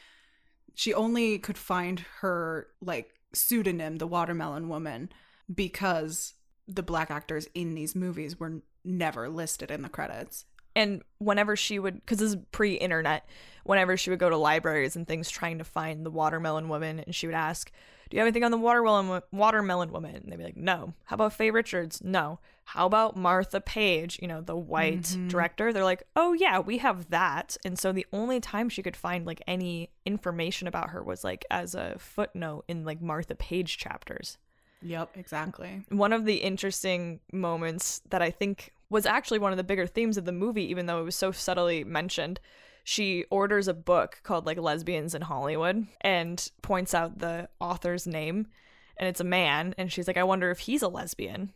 [0.75, 5.11] she only could find her like pseudonym, the watermelon woman,
[5.55, 6.35] because
[6.67, 10.47] the black actors in these movies were never listed in the credits.
[10.75, 13.27] And whenever she would because this is pre-internet
[13.65, 17.15] whenever she would go to libraries and things trying to find the watermelon woman and
[17.15, 17.71] she would ask
[18.11, 20.15] do you have anything on the watermelon watermelon woman?
[20.17, 20.93] And they'd be like no.
[21.05, 22.03] How about faye richards?
[22.05, 22.41] No.
[22.65, 24.19] How about martha page?
[24.21, 25.31] You know the white Mhm.
[25.31, 25.73] director.
[25.73, 27.57] They're like oh yeah we have that.
[27.65, 31.47] And so the only time she could find like any information about her was like
[31.51, 34.37] as a footnote in like martha page chapters.
[34.83, 35.83] Yep, exactly.
[35.91, 40.17] one of the interesting moments that I think was actually one of the bigger themes
[40.17, 42.39] of the movie, even though it was so subtly mentioned.
[42.85, 48.49] She orders a book called like Lesbians in Hollywood and points out the author's name,
[48.97, 51.53] and it's a man, and she's like, I wonder if he's a lesbian.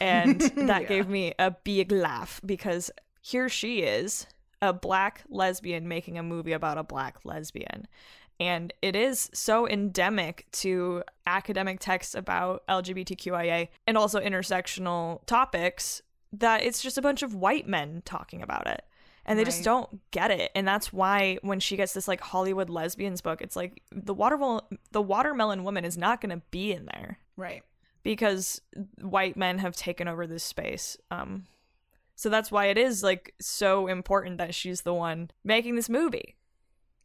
[0.00, 0.88] And that Yeah.
[0.88, 2.90] gave me a big laugh because
[3.22, 4.26] here she is,
[4.60, 7.86] a black lesbian making a movie about a black lesbian.
[8.40, 16.62] And it is so endemic to academic texts about LGBTQIA and also intersectional topics that
[16.64, 18.82] it's just a bunch of white men talking about it.
[19.24, 20.50] And they just don't get it.
[20.54, 24.62] And that's why when she gets this like Hollywood lesbians book, it's like the watermelon
[24.92, 27.18] the watermelon woman is not gonna be in there.
[27.36, 27.62] Right.
[28.02, 28.60] because
[29.02, 30.96] white men have taken over this space.
[31.10, 31.44] Um,
[32.16, 36.36] so that's why it is like so important that she's the one making this movie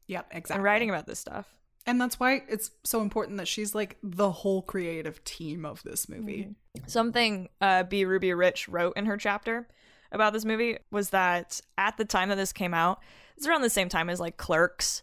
[0.07, 0.55] Yep, exactly.
[0.55, 1.47] and writing about this stuff.
[1.85, 6.07] And that's why it's so important that she's like the whole creative team of this
[6.07, 6.49] movie.
[6.77, 6.87] Mm-hmm.
[6.87, 8.05] Something uh, B.
[8.05, 9.67] Ruby Rich wrote in her chapter
[10.11, 12.99] about this movie was that at the time that this came out,
[13.35, 15.01] it's around the same time as like Clerks.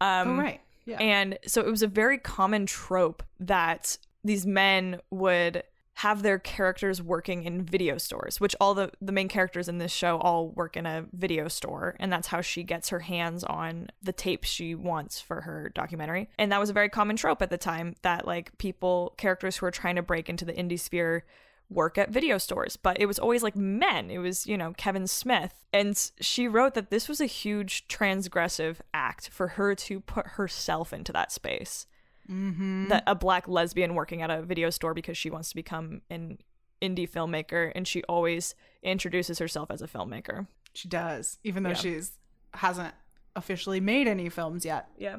[0.00, 0.60] Um, oh, right.
[0.86, 0.96] Yeah.
[0.98, 5.62] And so it was a very common trope that these men would
[5.98, 9.90] have their characters working in video stores, which all the, the main characters in this
[9.90, 11.96] show all work in a video store.
[11.98, 16.30] And that's how she gets her hands on the tapes she wants for her documentary.
[16.38, 19.66] And that was a very common trope at the time that like people, characters who
[19.66, 21.24] are trying to break into the indie sphere
[21.68, 24.08] work at video stores, but it was always like men.
[24.08, 25.64] It was, you know, Kevin Smith.
[25.72, 30.92] And she wrote that this was a huge transgressive act for her to put herself
[30.92, 31.86] into that space.
[32.30, 32.88] Mm-hmm.
[32.88, 36.38] That a black lesbian working at a video store because she wants to become an
[36.80, 40.46] indie filmmaker and she always introduces herself as a filmmaker.
[40.74, 41.74] She does, even though Yeah.
[41.76, 42.12] she's
[42.54, 42.94] hasn't
[43.36, 44.88] officially made any films yet.
[44.98, 45.18] Yeah.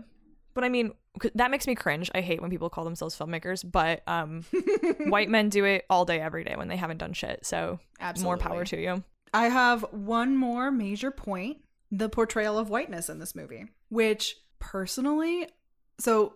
[0.54, 0.94] But I mean,
[1.36, 2.10] that makes me cringe.
[2.14, 4.44] I hate when people call themselves filmmakers, but um
[5.08, 7.46] white men do it all day every day when they haven't done shit.
[7.46, 7.80] So
[8.22, 9.04] more power to you.
[9.34, 11.58] I have one more major point
[11.92, 15.48] the portrayal of whiteness in this movie, which personally,
[16.00, 16.34] so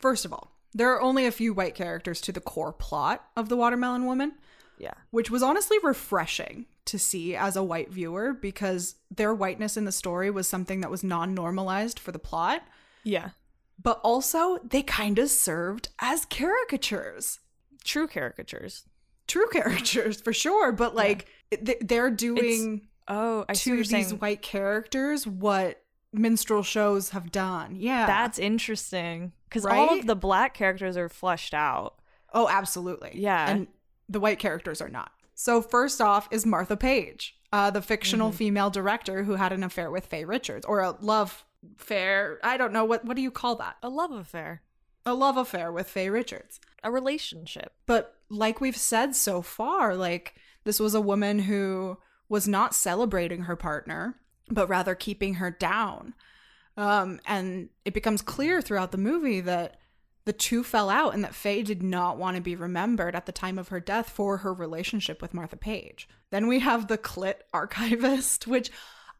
[0.00, 3.48] first of all, there are only a few white characters to the core plot of
[3.48, 4.32] The Watermelon Woman,
[4.78, 4.94] Yeah.
[5.10, 9.92] which was honestly refreshing to see as a white viewer because their whiteness in the
[9.92, 12.62] story was something that was non normalized for the plot,
[13.04, 13.30] Yeah.
[13.82, 17.40] but also they kind of served as caricatures.
[17.84, 18.84] True caricatures.
[19.26, 24.18] True caricatures for sure, but like th- they're doing Oh, I see to these saying.
[24.20, 25.82] white characters what
[26.12, 27.74] minstrel shows have done.
[27.76, 28.06] Yeah.
[28.06, 31.96] That's interesting because all of the black characters are fleshed out.
[32.32, 33.10] oh, absolutely.
[33.14, 33.50] Yeah.
[33.50, 33.66] And
[34.08, 35.10] the white characters are not.
[35.34, 38.36] So first off is Martha Page, uh, the fictional Mm-hmm.
[38.38, 41.44] female director who had an affair with Faye Richards or a love
[41.78, 42.38] affair.
[42.42, 43.76] I don't know what what do you call that?
[43.82, 44.62] A love affair,
[45.04, 46.60] A love affair with Faye Richards.
[46.82, 47.72] a relationship.
[47.86, 50.34] But like we've said so far, like
[50.64, 54.16] this was a woman who was not celebrating her partner,
[54.48, 56.14] but rather keeping her down.
[56.80, 59.76] Um, and it becomes clear throughout the movie that
[60.24, 63.32] the two fell out and that Faye did not want to be remembered at the
[63.32, 66.08] time of her death for her relationship with Martha Page.
[66.30, 68.70] Then we have the Clit archivist, which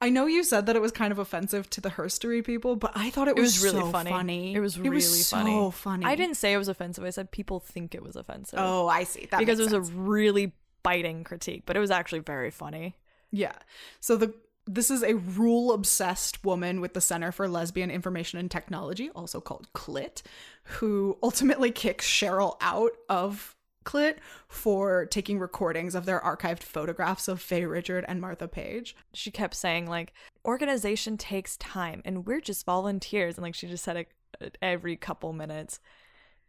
[0.01, 2.93] I know you said that it was kind of offensive to the herstory people, but
[2.95, 4.55] I thought it It was, was really so funny.
[4.55, 5.51] It was really It was funny.
[5.51, 6.07] so funny.
[6.07, 7.05] I didn't say it was offensive.
[7.05, 8.59] I said people think it was offensive.
[8.63, 9.27] Oh, I see.
[9.31, 9.89] That because it was sense.
[9.91, 12.97] a really biting critique, but it was actually very funny.
[13.31, 13.53] Yeah.
[14.01, 14.33] So the
[14.73, 19.41] this is a rule obsessed woman with the Center for Lesbian Information and Technology, also
[19.41, 20.23] called CLIT,
[20.63, 27.41] who ultimately kicks Cheryl out of CLIT for taking recordings of their archived photographs of
[27.41, 28.95] Faye Richard and Martha Page.
[29.13, 30.13] She kept saying like
[30.45, 34.09] organization takes time and we're just volunteers and like she just said it
[34.41, 35.81] uh, every couple minutes.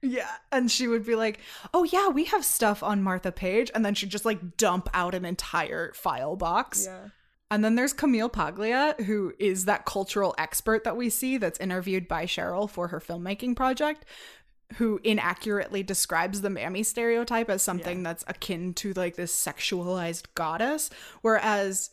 [0.04, 0.30] Yeah.
[0.52, 1.40] And she would be like,
[1.74, 3.72] oh, yeah, we have stuff on Martha Page.
[3.74, 6.88] And then she'd just like dump out an entire file box.
[7.52, 12.08] And then there's Camille Paglia, who is that cultural expert that we see that's interviewed
[12.08, 14.06] by Cheryl for her filmmaking project,
[14.78, 20.90] who inaccurately describes the mammy stereotype as something that's akin to like this sexualized goddess,
[21.22, 21.90] whereas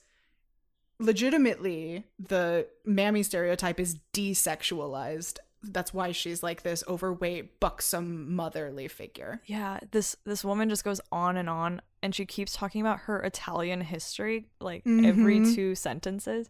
[1.00, 5.38] legitimately the mammy stereotype is desexualized.
[5.62, 9.40] That's why she's like this overweight, buxom, motherly figure.
[9.46, 13.20] Yeah, this this woman just goes on and on and she keeps talking about her
[13.22, 15.54] Italian history like every Mhm.
[15.54, 16.48] two sentences.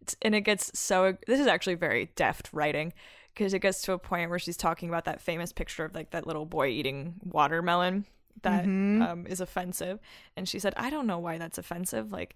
[0.00, 2.92] It's, and it gets so this is actually very deft writing
[3.32, 6.10] because it gets to a point where she's talking about that famous picture of like
[6.10, 8.06] that little boy eating watermelon
[8.42, 9.02] that Mhm.
[9.02, 10.00] um, is offensive
[10.36, 12.34] and she said I don't know why that's offensive like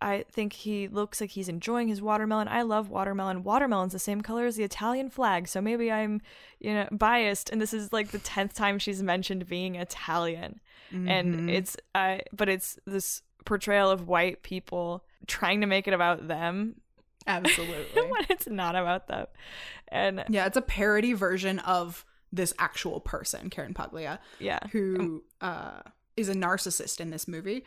[0.00, 2.46] I think he looks like he's enjoying his watermelon.
[2.48, 3.42] I love watermelon.
[3.42, 6.20] Watermelon's the same color as the Italian flag, so maybe I'm,
[6.60, 7.50] you know, biased.
[7.50, 10.60] And this is like the tenth time she's mentioned being Italian,
[10.92, 11.50] and Mhm.
[11.52, 16.80] it's, uh, but it's this portrayal of white people trying to make it about them
[17.26, 18.02] absolutely.
[18.10, 19.26] when it's not about them.
[19.88, 25.80] And Yeah, it's a parody version of this actual person, Karen Paglia, yeah, who uh,
[26.16, 27.64] is a narcissist in this movie.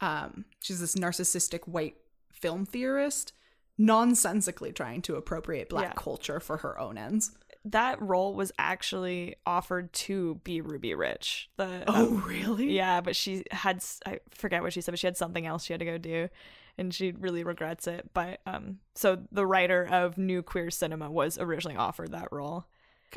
[0.00, 1.96] Um, she's this narcissistic white
[2.32, 3.32] film theorist,
[3.78, 5.92] nonsensically trying to appropriate black Yeah.
[5.96, 7.32] culture for her own ends.
[7.62, 11.50] that role was actually offered to be Ruby Rich.
[11.58, 12.72] The Oh, um, really?
[12.74, 15.74] Yeah, but she had I forget what she said, but she had something else she
[15.74, 16.30] had to go do,
[16.78, 18.08] and she really regrets it.
[18.14, 22.64] But um, so the writer of New Queer Cinema was originally offered that role.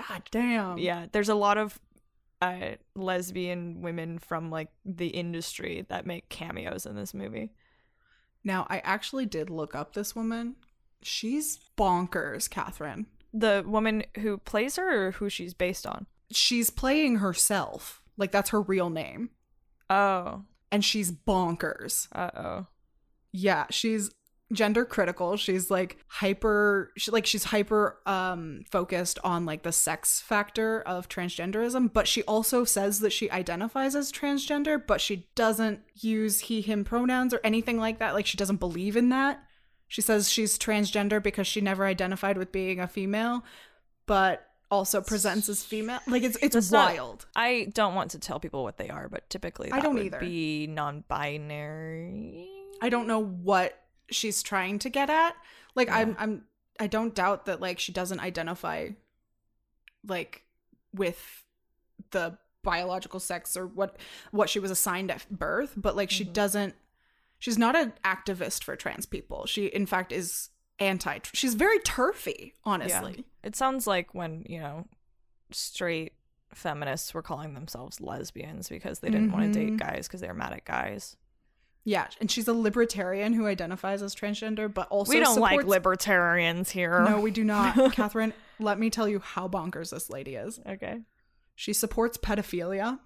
[0.10, 0.78] God damn.
[0.78, 1.80] Yeah, there's a lot of
[2.44, 7.52] uh, lesbian women from like the industry that make cameos in this movie.
[8.44, 10.58] Now, I actually did look up this woman.
[11.02, 13.08] She's bonkers, Catherine.
[13.34, 16.06] The woman who plays her or who she's based on?
[16.32, 18.02] She's playing herself.
[18.18, 19.30] Like, that's her real name.
[19.90, 20.44] Oh.
[20.72, 22.08] And she's bonkers.
[22.12, 22.68] Uh oh.
[23.32, 24.12] Yeah, she's
[24.54, 25.36] gender critical.
[25.38, 31.10] She's like hyper she, like she's hyper um focused on like the sex factor of
[31.10, 36.62] transgenderism, but she also says that she identifies as transgender, but she doesn't use he
[36.62, 38.14] him pronouns or anything like that.
[38.14, 39.44] Like she doesn't believe in that.
[39.88, 43.44] She says she's transgender because she never identified with being a female,
[44.08, 46.00] but also presents as female.
[46.08, 47.26] Like it's it's That's not- wild.
[47.36, 50.20] I don't want to tell people what they are, but typically I don't would either.
[50.20, 52.50] be non-binary.
[52.82, 53.78] I don't know what
[54.10, 55.36] she's trying to get at.
[55.76, 56.44] Like I'm I'm
[56.80, 58.90] I don't doubt that like she doesn't identify
[60.08, 60.44] like
[60.94, 61.44] with
[62.12, 63.98] the biological sex or what
[64.32, 66.34] what she was assigned at birth, but like she mm-hmm.
[66.34, 66.76] doesn't
[67.40, 69.46] she's not an activist for trans people.
[69.46, 70.50] She in fact is
[70.80, 73.26] anti she's very TERFy, honestly.
[73.44, 74.88] It sounds like when, you know,
[75.52, 76.14] straight
[76.54, 79.78] feminists were calling themselves lesbians because they didn't want to date mm-hmm.
[79.78, 81.18] guys because they were mad at guys.
[81.86, 86.70] Yeah, and she's a libertarian who identifies as transgender but also we don't like libertarians
[86.70, 87.04] here.
[87.04, 87.94] No, we do not.
[87.94, 90.60] Catherine, let me tell you how bonkers this lady is.
[90.68, 91.02] Okay.
[91.56, 93.00] She supports pedophilia,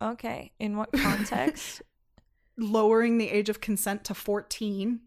[0.00, 0.52] Okay.
[0.58, 1.82] In what context?
[2.56, 5.00] lowering the age of consent to 14.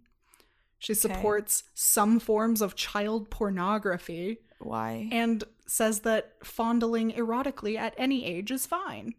[0.79, 0.99] She Okay.
[0.99, 5.07] supports some forms of child pornography Why?
[5.11, 9.13] and says that fondling erotically at any age is fine.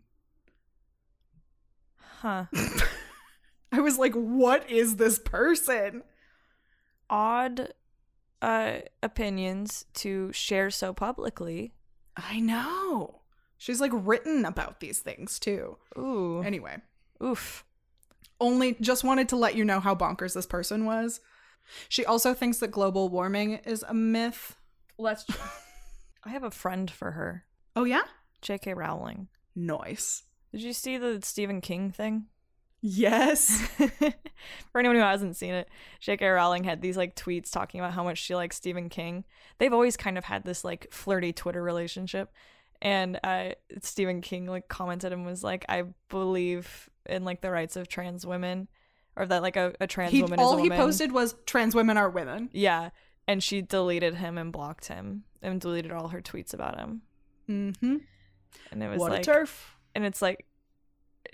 [2.21, 2.47] Huh.
[3.83, 6.05] I was like, what is this person?
[7.11, 7.73] Odd
[8.41, 11.75] uh opinions to share so publicly.
[12.17, 13.23] I know.
[13.59, 15.79] She's like written about these things too.
[15.99, 16.43] Ooh.
[16.45, 16.77] Anyway,
[17.21, 17.65] Oof.
[18.41, 21.21] only just wanted to let you know how bonkers this person was.
[21.89, 24.55] She also thinks that global warming is a myth.
[24.97, 25.25] Let's
[26.25, 27.47] I have a friend for her.
[27.75, 28.03] Oh, yeah?
[28.43, 28.75] J.K.
[28.75, 29.27] Rowling.
[29.57, 30.23] Nice.
[30.53, 32.27] Did you see the Stephen King thing?
[32.85, 33.61] Yes.
[34.73, 35.69] For anyone who hasn't seen it,
[36.01, 36.27] J.K.
[36.29, 39.25] Rowling had these like tweets talking about how much she likes Stephen King.
[39.59, 42.33] They've always kind of had this like flirty Twitter relationship,
[42.81, 43.51] and uh,
[43.83, 48.27] Stephen King like commented and was like, "I believe in like the rights of trans
[48.27, 48.67] women,
[49.15, 51.77] or that like a, a trans He, woman is all he woman." posted was trans
[51.77, 52.51] women are women.
[52.53, 52.91] yeah,
[53.29, 57.03] and she deleted him and blocked him and deleted all her tweets about him,
[57.49, 57.97] Mm-hmm.
[58.73, 59.57] and it was What like, a TERF.
[59.95, 60.47] and it's like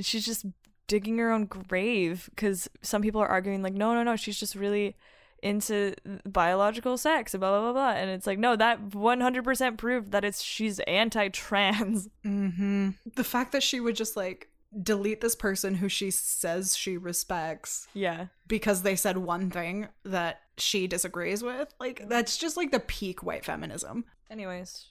[0.01, 0.45] she's just
[0.89, 4.57] digging her own grave because some people are arguing like no no no she's just
[4.57, 4.97] really
[5.43, 5.95] into
[6.27, 8.01] biological sex and blah blah blah blah.
[8.01, 12.09] And it's like no that 100% proved that it's she's anti-trans.
[12.25, 12.91] Mm-hmm.
[13.17, 14.49] The fact that she would just like
[14.83, 18.27] delete this person who she says she respects yeah.
[18.47, 23.23] because they said one thing that she disagrees with, like that's just like the peak
[23.23, 24.05] white feminism.
[24.31, 24.89] anyways.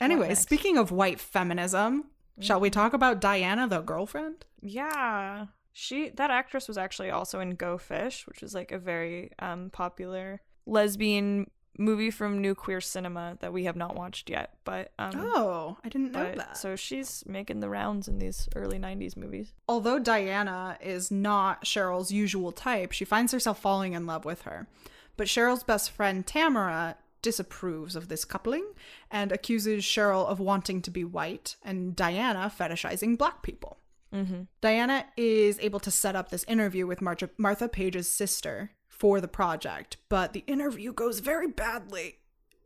[0.00, 2.06] Anyways speaking of white feminism,
[2.40, 4.44] shall we talk about Diana the girlfriend?
[4.62, 9.30] yeah she that actress was actually also in go fish which was like a very
[9.40, 14.92] um popular lesbian movie from new queer cinema that we have not watched yet but
[14.98, 16.56] um Oh, I didn't know but- that.
[16.56, 22.12] so she's making the rounds in these early 90s movies Although Diana is not Cheryl's
[22.12, 24.68] usual type, she finds herself falling in love with her.
[25.16, 28.66] But Cheryl's best friend Tamara disapproves of this coupling
[29.10, 33.78] and accuses Cheryl of wanting to be white and Diana fetishizing black people.
[34.14, 34.42] mm-hmm.
[34.60, 39.26] Diana is able to set up this interview with Martha, Martha Page's sister for the
[39.40, 42.18] project, but the interview goes very badly.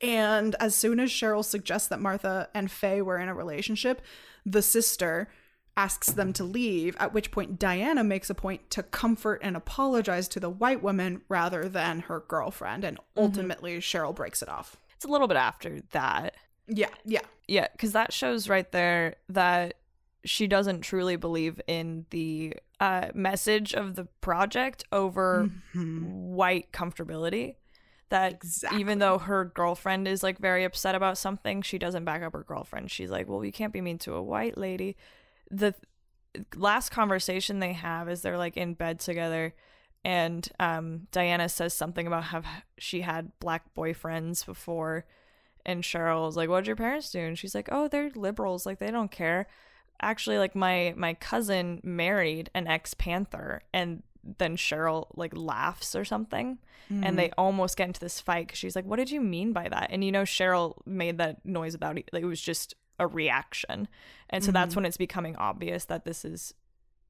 [0.02, 4.02] And as soon as Cheryl suggests that Martha and Faye were in a relationship,
[4.44, 5.28] the sister
[5.78, 10.26] asks them to leave, at which point Diana makes a point to comfort and apologize
[10.28, 12.82] to the white woman rather than her girlfriend.
[12.82, 14.76] And ultimately, Cheryl breaks it off.
[14.96, 16.34] It's a little bit after that.
[16.66, 17.20] Yeah, yeah.
[17.46, 19.74] Yeah, because that shows right there that
[20.24, 27.54] she doesn't truly believe in the uh, message of the project over white comfortability.
[28.10, 28.80] That Exactly.
[28.80, 32.42] even though her girlfriend is like very upset about something, she doesn't back up her
[32.42, 32.90] girlfriend.
[32.90, 34.96] She's like, well, you can't be mean to a white lady.
[35.50, 35.74] The
[36.56, 39.54] last conversation they have is they're like in bed together
[40.04, 42.42] and um, Diana says something about how
[42.78, 45.04] she had black boyfriends before,
[45.66, 48.64] and Cheryl's like, what did your parents do?" And she's like, "Oh, they're liberals.
[48.64, 49.46] Like they don't care."
[50.00, 54.02] Actually, like my my cousin married an ex Panther, and
[54.38, 56.58] then Cheryl like laughs or something,
[57.04, 59.68] and they almost get into this fight because she's like, "What did you mean by
[59.68, 62.08] that?" And you know, Cheryl made that noise about it.
[62.12, 63.88] Like, it was just a reaction.
[64.30, 66.54] And so that's when it's becoming obvious that this is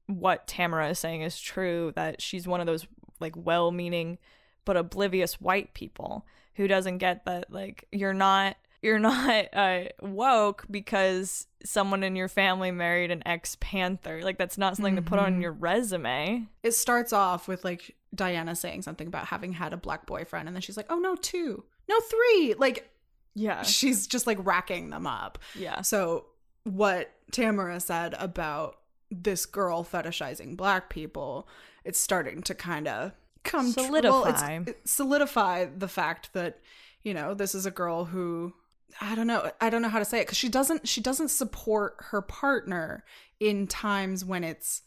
[0.07, 2.87] what Tamara is saying is true that she's one of those
[3.19, 4.17] like well-meaning
[4.65, 6.25] but oblivious white people
[6.55, 12.27] who doesn't get that like you're not you're not uh, woke because someone in your
[12.27, 14.21] family married an ex Panther.
[14.21, 16.47] Like that's not something to put on your resume.
[16.63, 20.55] It starts off with like Diana saying something about having had a black boyfriend, and
[20.55, 22.55] then she's like, "Oh no, two, no three.
[22.57, 22.88] Like
[23.35, 25.37] Yeah, she's just like racking them up.
[25.55, 26.25] yeah, So
[26.63, 28.77] what Tamara said about
[29.11, 31.47] this girl fetishizing black people,
[31.83, 33.11] it's starting to kind of
[33.43, 34.71] come tr- well, it's- Solidify.
[34.85, 36.59] solidify the fact that
[37.03, 38.53] you know this is a girl who
[38.99, 41.29] I don't know I don't know how to say it because she doesn't she doesn't
[41.29, 43.05] support her partner
[43.39, 44.81] in times when it's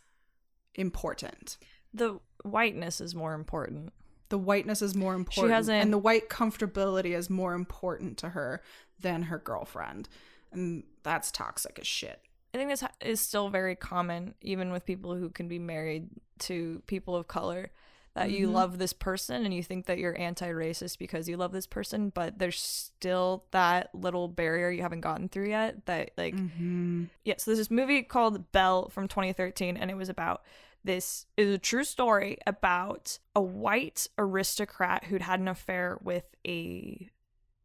[0.75, 1.57] important.
[1.95, 3.93] the whiteness is more important.
[4.33, 8.63] The whiteness is more important, hasn't- and the white comfortability is more important to her
[8.99, 10.09] than her girlfriend,
[10.53, 12.19] and that's toxic as shit.
[12.55, 16.09] I think this is still very common, even with people who can be married
[16.41, 17.73] to people of color,
[18.15, 18.53] that you Mhm.
[18.53, 22.09] love this person and you think that you're anti racist because you love this person,
[22.09, 25.85] but there's still that little barrier you haven't gotten through yet.
[25.85, 27.05] That, like, Mm-hmm.
[27.27, 30.43] yeah, so there's this movie called Belle from 2013, and it was about
[30.85, 37.09] this is a true story about a white aristocrat who'd had an affair with a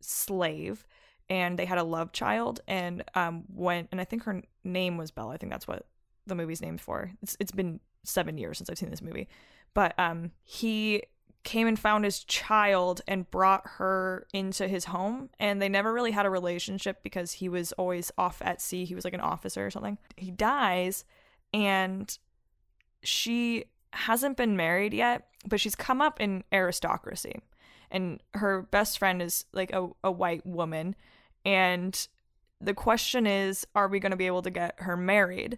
[0.01, 0.86] slave
[1.30, 5.11] and they had a love child and um went and I think her name was
[5.11, 5.30] Belle.
[5.30, 5.88] I think that's what
[6.26, 7.11] the movie's named for.
[7.22, 9.28] It's it's been 7 years since I've seen this movie.
[9.74, 11.03] But um he
[11.43, 16.11] came and found his child and brought her into his home and they never really
[16.11, 18.86] had a relationship because he was always off at sea.
[18.86, 19.97] He was like an officer or something.
[20.18, 21.05] He dies
[21.53, 22.18] and
[23.04, 27.39] she hasn't been married yet, but she's come up in aristocracy.
[27.89, 30.95] And her best friend is like a, a white woman.
[31.45, 32.08] And
[32.60, 35.58] the question is are we going to be able to get her married?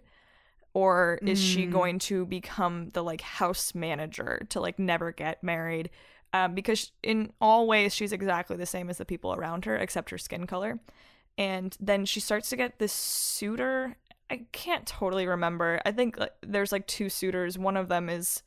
[0.72, 1.72] Or is she Mm.
[1.72, 5.90] going to become the like house manager to like never get married?
[6.32, 10.10] Um, because in all ways, she's exactly the same as the people around her, except
[10.10, 10.78] her skin color.
[11.36, 13.96] And then she starts to get this suitor.
[14.30, 15.80] I can't totally remember.
[15.84, 17.58] I think like, there's like two suitors.
[17.58, 18.42] One of them is,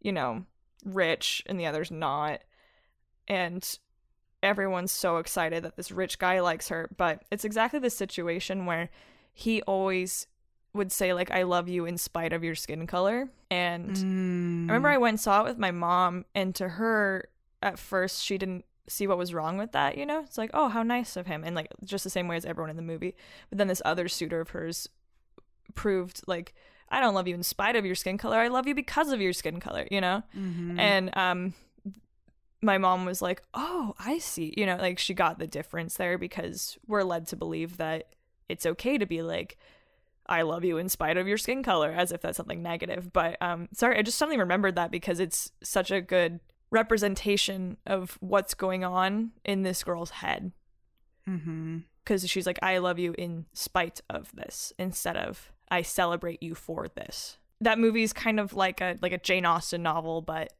[0.00, 0.44] you know,
[0.84, 2.40] rich, and the other's not.
[3.28, 3.78] And
[4.42, 6.88] everyone's so excited that this rich guy likes her.
[6.96, 8.88] But it's exactly the situation where
[9.34, 10.26] he always
[10.72, 13.28] would say, like, I love you in spite of your skin color.
[13.50, 14.70] And Mm.
[14.70, 17.28] I remember I went and saw it with my mom, and to her,
[17.62, 20.20] at first, she didn't see what was wrong with that, you know?
[20.20, 21.42] It's like, oh, how nice of him.
[21.44, 23.16] And like, just the same way as everyone in the movie.
[23.50, 24.88] But then this other suitor of hers
[25.76, 26.52] proved, like,
[26.88, 28.38] I don't love you in spite of your skin color.
[28.38, 30.22] I love you because of your skin color, you know?
[30.36, 30.78] Mhm.
[30.78, 31.54] And um,
[32.62, 34.52] my mom was like, oh, I see.
[34.56, 38.14] You know, like, she got the difference there because we're led to believe that
[38.48, 39.56] it's okay to be like,
[40.28, 43.12] I love you in spite of your skin color, as if that's something negative.
[43.12, 48.18] But um, sorry, I just suddenly remembered that because it's such a good representation of
[48.20, 50.52] what's going on in this girl's head.
[51.28, 51.78] Mm-hmm.
[52.02, 56.54] Because she's like, I love you in spite of this, instead of I celebrate you
[56.54, 57.38] for this.
[57.60, 60.52] That movie is kind of like a like a Jane Austen novel, but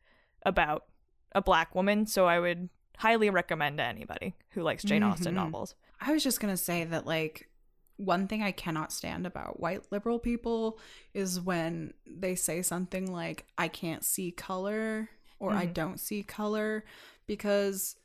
[0.44, 0.84] about
[1.32, 2.06] a black woman.
[2.06, 5.36] So I would highly recommend to anybody who likes Jane Austen Mhm.
[5.36, 5.74] novels.
[6.00, 7.48] I was just gonna say that like
[7.96, 10.78] one thing I cannot stand about white liberal people
[11.14, 15.74] is when they say something like I can't see color or I Mhm.
[15.74, 16.84] don't see color
[17.26, 17.96] because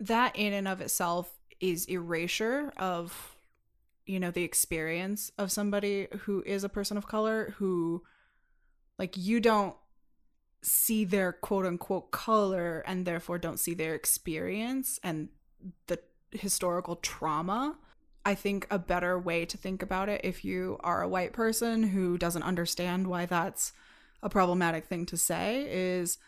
[0.00, 3.35] that in and of itself is erasure of
[4.06, 8.02] you know the experience of somebody who is a person of color who
[8.98, 9.74] like you don't
[10.62, 15.28] see their quote unquote color and therefore don't see their experience and
[15.86, 15.98] the
[16.32, 17.76] historical trauma.
[18.24, 21.84] I think a better way to think about it if you are a white person
[21.84, 23.72] who doesn't understand why that's
[24.22, 26.18] a problematic thing to say is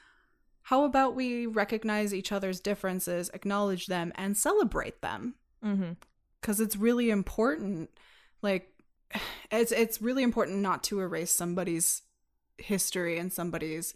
[0.62, 5.34] how about we recognize each other's differences, acknowledge them and celebrate them?
[5.64, 5.92] Mm-hmm.
[6.42, 7.90] Cuz it's really important
[8.42, 8.72] like
[9.50, 12.02] it's it's really important not to erase somebody's
[12.58, 13.94] history and somebody's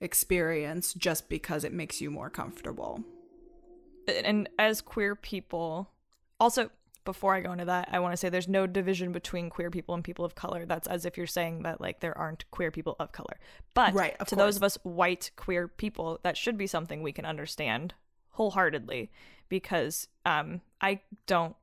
[0.00, 3.02] experience just because it makes you more comfortable.
[4.06, 5.90] and as queer people
[6.38, 6.70] also
[7.06, 9.94] before i go into that i want to say there's no division between queer people
[9.94, 10.66] and people of color.
[10.66, 13.38] That's as if you're saying that like there aren't queer people of color.
[13.72, 17.12] But Right, of to those of us white queer people that should be something we
[17.12, 17.94] can understand
[18.30, 19.10] wholeheartedly
[19.48, 21.56] because um i don't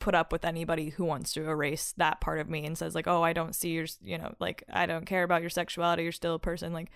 [0.00, 3.06] put up with anybody who wants to erase that part of me and says like
[3.06, 6.10] oh i don't see your you know like i don't care about your sexuality you're
[6.12, 6.90] still a person like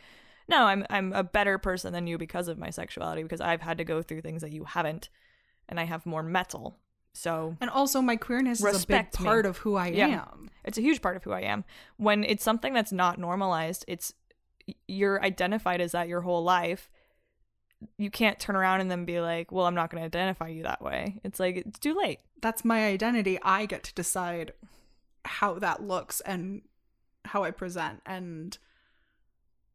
[0.49, 3.79] no i'm i'm a better person than you because of my sexuality because i've had
[3.79, 5.09] to go through things that you haven't
[5.69, 6.77] and i have more metal
[7.13, 9.25] So And also, my queerness is a big Respect me.
[9.27, 10.23] part of who I Yeah.
[10.25, 10.51] am.
[10.65, 11.63] it's a huge part of who I am.
[11.97, 14.13] When it's something that's not normalized, it's
[14.89, 16.91] you're identified as that your whole life.
[17.99, 20.63] You can't turn around and then be like, "Well, I'm not going to identify you
[20.65, 22.19] that way." It's like it's too late.
[22.45, 23.39] That's my identity.
[23.41, 24.53] I get to decide
[25.25, 26.61] how that looks and
[27.25, 28.59] how I present and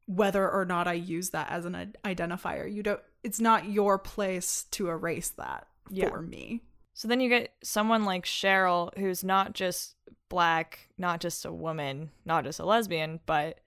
[0.06, 2.72] whether or not I use that as an identifier.
[2.72, 6.10] You don't it's not your place to erase that Yeah.
[6.10, 6.62] for me.
[6.94, 9.96] So then you get someone like Cheryl, who's not just
[10.30, 13.62] black, not just a woman, not just a lesbian, but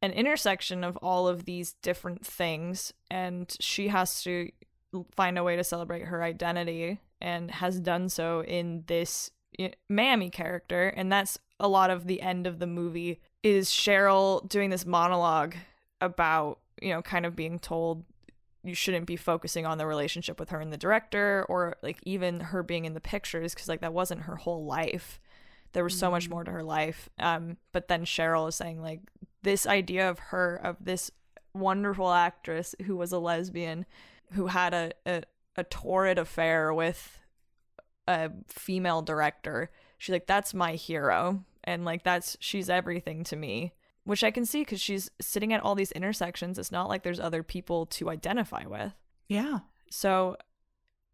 [0.00, 2.92] an intersection of all of these different things.
[3.10, 4.52] And she has to
[5.16, 9.30] find a way to celebrate her identity and has done so in this
[9.88, 10.88] Mammy character.
[10.88, 15.54] And that's a lot of the end of the movie is Cheryl doing this monologue
[16.00, 18.04] about, you know, kind of being told
[18.66, 22.40] you shouldn't be focusing on the relationship with her and the director or like even
[22.40, 25.20] her being in the pictures because like that wasn't her whole life
[25.72, 29.00] there was so much more to her life um but then cheryl is saying like
[29.42, 31.10] this idea of her of this
[31.54, 33.86] wonderful actress who was a lesbian
[34.32, 35.22] who had a a,
[35.56, 37.18] a torrid affair with
[38.08, 43.72] a female director she's like that's my hero and like that's she's everything to me
[44.04, 46.60] which I can see because she's sitting at all these intersections.
[46.60, 48.92] It's not like there's other people to identify with.
[49.26, 49.58] Yeah.
[49.90, 50.36] So,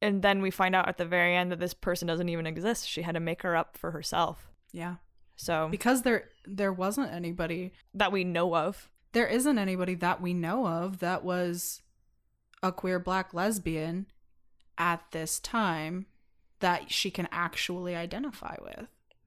[0.03, 2.87] and then we find out at the very end that this person doesn't even exist.
[2.87, 4.51] She had to make her up for herself.
[4.73, 4.97] Yeah.
[5.37, 8.91] So, Because there there wasn't anybody that we know of.
[9.13, 11.81] there isn't anybody that we know of that was
[12.63, 14.05] a queer black lesbian
[14.79, 16.07] at this time
[16.61, 18.87] that she can actually identify with.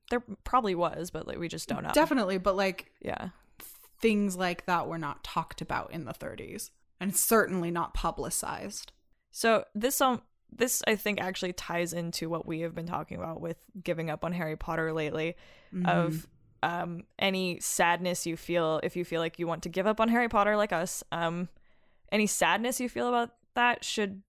[0.09, 1.91] There probably was, but like we just don't know.
[1.93, 3.29] Definitely, but like Yeah.
[4.01, 6.69] things like that were not talked about in the 30s
[6.99, 8.91] and certainly not publicized.
[9.31, 10.21] So this um
[10.51, 14.23] this I think actually ties into what we have been talking about with giving up
[14.23, 15.35] on Harry Potter lately
[15.85, 16.27] of
[16.63, 20.07] um any sadness you feel if you feel like you want to give up on
[20.07, 21.49] Harry Potter like us um
[22.11, 24.21] any sadness you feel about that should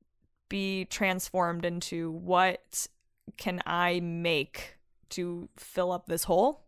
[0.49, 2.87] be transformed into what
[3.37, 4.77] can I make
[5.11, 6.65] to fill up this hole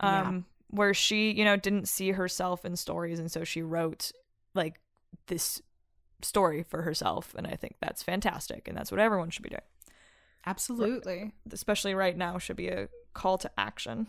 [0.00, 4.10] um where she you know didn't see herself in stories and so she wrote
[4.54, 4.80] like
[5.26, 5.62] this
[6.22, 9.60] story for herself and i think that's fantastic and that's what everyone should be doing
[10.46, 11.32] Absolutely.
[11.52, 14.06] especially right now should be a call to action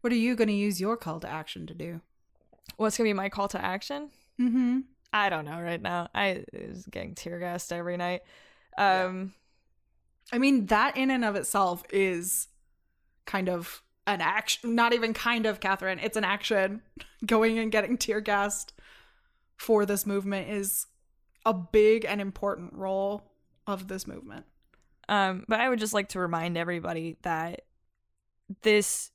[0.00, 2.00] What are you going to use your call to action to do?
[2.76, 4.80] what's gonna be my call to action Mm-hmm.
[5.14, 8.20] I don't know right now i is getting tear gassed every night
[8.76, 9.32] um
[10.32, 12.48] I mean, that in and of itself is
[13.26, 14.74] kind of an action.
[14.74, 15.98] Not even kind of, Catherine.
[15.98, 16.82] It's an action.
[17.26, 18.72] Going and getting tear gassed
[19.56, 20.86] for this movement is
[21.46, 23.30] a big and important role
[23.66, 24.46] of this movement.
[25.08, 27.62] Um, but I would just like to remind everybody that
[28.62, 29.10] this,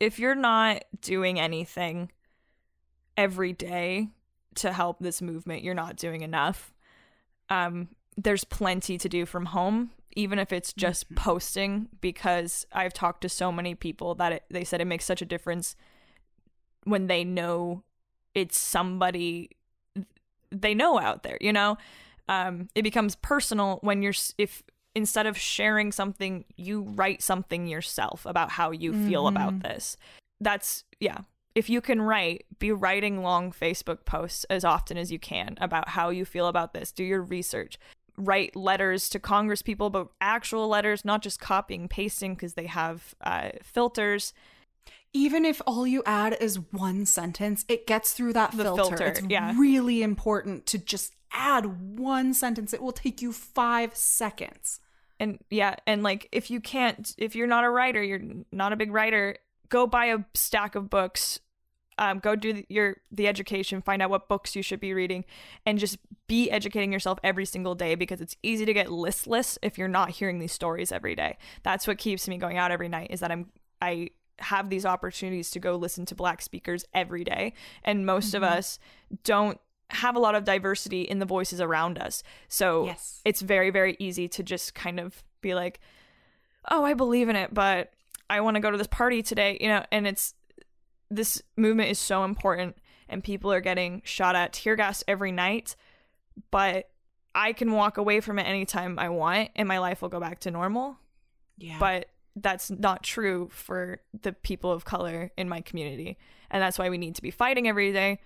[0.00, 2.10] if you're not doing anything
[3.16, 4.08] every day
[4.58, 6.72] to help this movement, you're not doing enough.
[7.50, 13.22] Um, there's plenty to do from home, even if it's just posting, because I've talked
[13.22, 15.76] to so many people that it, they said it makes such a difference
[16.84, 17.82] when they know
[18.34, 19.50] it's somebody
[20.50, 21.76] they know out there, you know?
[22.28, 24.62] Um, it becomes personal when you're, if
[24.94, 29.96] instead of sharing something, you write something yourself about how you feel about this.
[30.40, 31.18] That's, yeah.
[31.58, 35.88] If you can write, be writing long Facebook posts as often as you can about
[35.88, 36.92] how you feel about this.
[36.92, 37.78] Do your research.
[38.16, 43.14] Write letters to Congress people, but actual letters, not just copying, pasting because they have
[43.20, 44.32] uh, filters.
[45.12, 48.96] Even if all you add is one sentence, it gets through that The filter.
[48.96, 49.52] filter, It's yeah.
[49.58, 52.72] really important to just add one sentence.
[52.72, 54.80] It will take you five seconds.
[55.20, 58.76] and yeah and like if you can't if you're not a writer you're not a
[58.76, 59.36] big writer
[59.68, 61.40] go buy a stack of books
[61.98, 65.24] um, go do the, your the education find out what books you should be reading
[65.66, 69.76] and just be educating yourself every single day because it's easy to get listless if
[69.78, 71.36] you're not hearing these stories every day.
[71.62, 73.50] That's what keeps me going out every night is that i'm
[73.82, 77.52] i have these opportunities to go listen to black speakers every day.
[77.82, 78.78] And most of us
[79.24, 79.58] don't
[79.90, 82.22] have a lot of diversity in the voices around us.
[82.46, 83.20] So Yes.
[83.24, 85.80] it's very very easy to just kind of be like
[86.70, 87.92] oh i believe in it but
[88.28, 90.34] i want to go to this party today you know and it's
[91.10, 92.76] this movement is so important
[93.08, 95.74] and people are getting shot at tear gas every night
[96.50, 96.88] but
[97.34, 100.38] i can walk away from it anytime i want and my life will go back
[100.40, 100.96] to normal
[101.56, 101.76] Yeah.
[101.80, 102.06] but
[102.36, 106.18] that's not true for the people of color in my community
[106.50, 108.20] and that's why we need to be fighting every day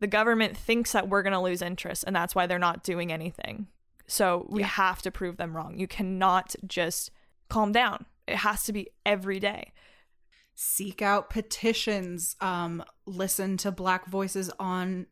[0.00, 3.12] the government thinks that we're going to lose interest and that's why they're not doing
[3.12, 3.68] anything
[4.08, 5.78] So we have to prove them wrong.
[5.78, 7.10] You cannot just
[7.48, 8.04] calm down.
[8.26, 9.72] It has to be every day.
[10.54, 15.06] Seek out petitions, um, listen to black voices on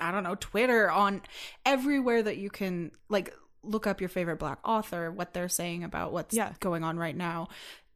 [0.00, 1.22] I don't know, Twitter, on
[1.66, 3.34] everywhere that you can like
[3.64, 6.52] look up your favorite black author, what they're saying about what's Yeah.
[6.60, 7.48] going on right now.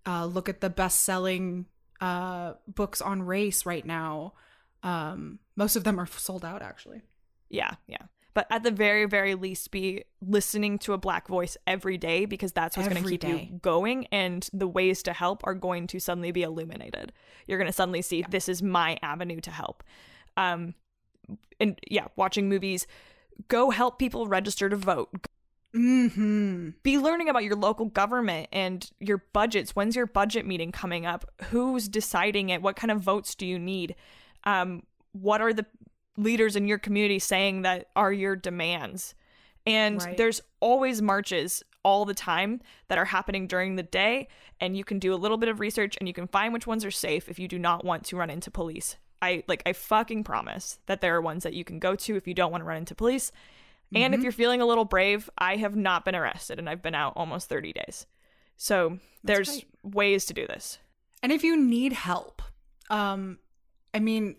[0.05, 1.66] Uh, look at the best selling
[2.01, 4.32] uh, books on race right now.
[4.82, 7.03] Um, most of them are sold out, actually.
[7.49, 8.07] Yeah, yeah.
[8.35, 12.53] But at the very, very least, be listening to a black voice every day because
[12.53, 13.51] that's what's going to keep day.
[13.53, 14.07] you going.
[14.07, 17.12] And the ways to help are going to suddenly be illuminated.
[17.47, 19.83] You're going to suddenly see this is my avenue to help.
[20.37, 20.74] Um,
[21.61, 22.87] and yeah, watching movies.
[23.49, 25.28] Go help people register to vote.
[25.74, 26.70] Mm-hmm.
[26.83, 29.74] Be learning about your local government and your budgets.
[29.74, 31.30] When's your budget meeting coming up?
[31.45, 32.62] Who's deciding it?
[32.62, 33.95] What kind of votes do you need?
[34.45, 35.66] Um, what are the
[36.16, 39.14] leaders in your community saying that are your demands?
[39.66, 40.16] And Right.
[40.16, 44.28] there's always marches all the time that are happening during the day.
[44.60, 46.84] And you can do a little bit of research and you can find which ones
[46.84, 48.96] are safe if you do not want to run into police.
[49.20, 52.26] I like, I fucking promise that there are ones that you can go to if
[52.26, 53.32] you don't want to run into police.
[53.94, 56.94] And if you're feeling a little brave, I have not been arrested and I've been
[56.94, 58.06] out almost 30 days.
[58.56, 59.66] So there's great.
[59.82, 60.78] ways to do this.
[61.22, 62.40] And if you need help,
[62.88, 63.38] um,
[63.92, 64.36] I mean,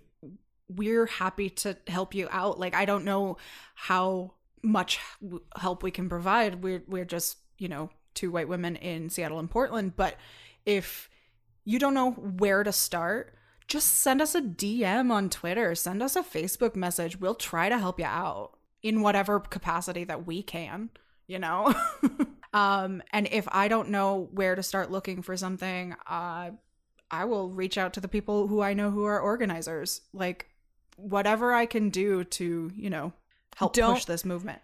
[0.68, 2.59] we're happy to help you out.
[2.59, 3.38] Like, I don't know
[3.76, 4.34] how
[4.64, 4.99] much
[5.57, 6.64] help we can provide.
[6.64, 9.95] We're we're just you know two white women in Seattle and Portland.
[9.95, 10.16] But
[10.66, 11.09] if
[11.66, 13.36] you don't know where to start,
[13.68, 15.76] just send us a DM on Twitter.
[15.76, 17.20] Send us a Facebook message.
[17.20, 18.51] We'll try to help you out
[18.82, 20.89] in whatever capacity that we can.
[21.28, 21.74] You know.
[22.53, 26.51] um, and if I don't know where to start looking for something, uh,
[27.11, 30.01] I will reach out to the people who I know who are organizers.
[30.14, 30.47] Like
[30.98, 33.14] whatever I can do to, you know,
[33.56, 34.62] help Don't- push this movement.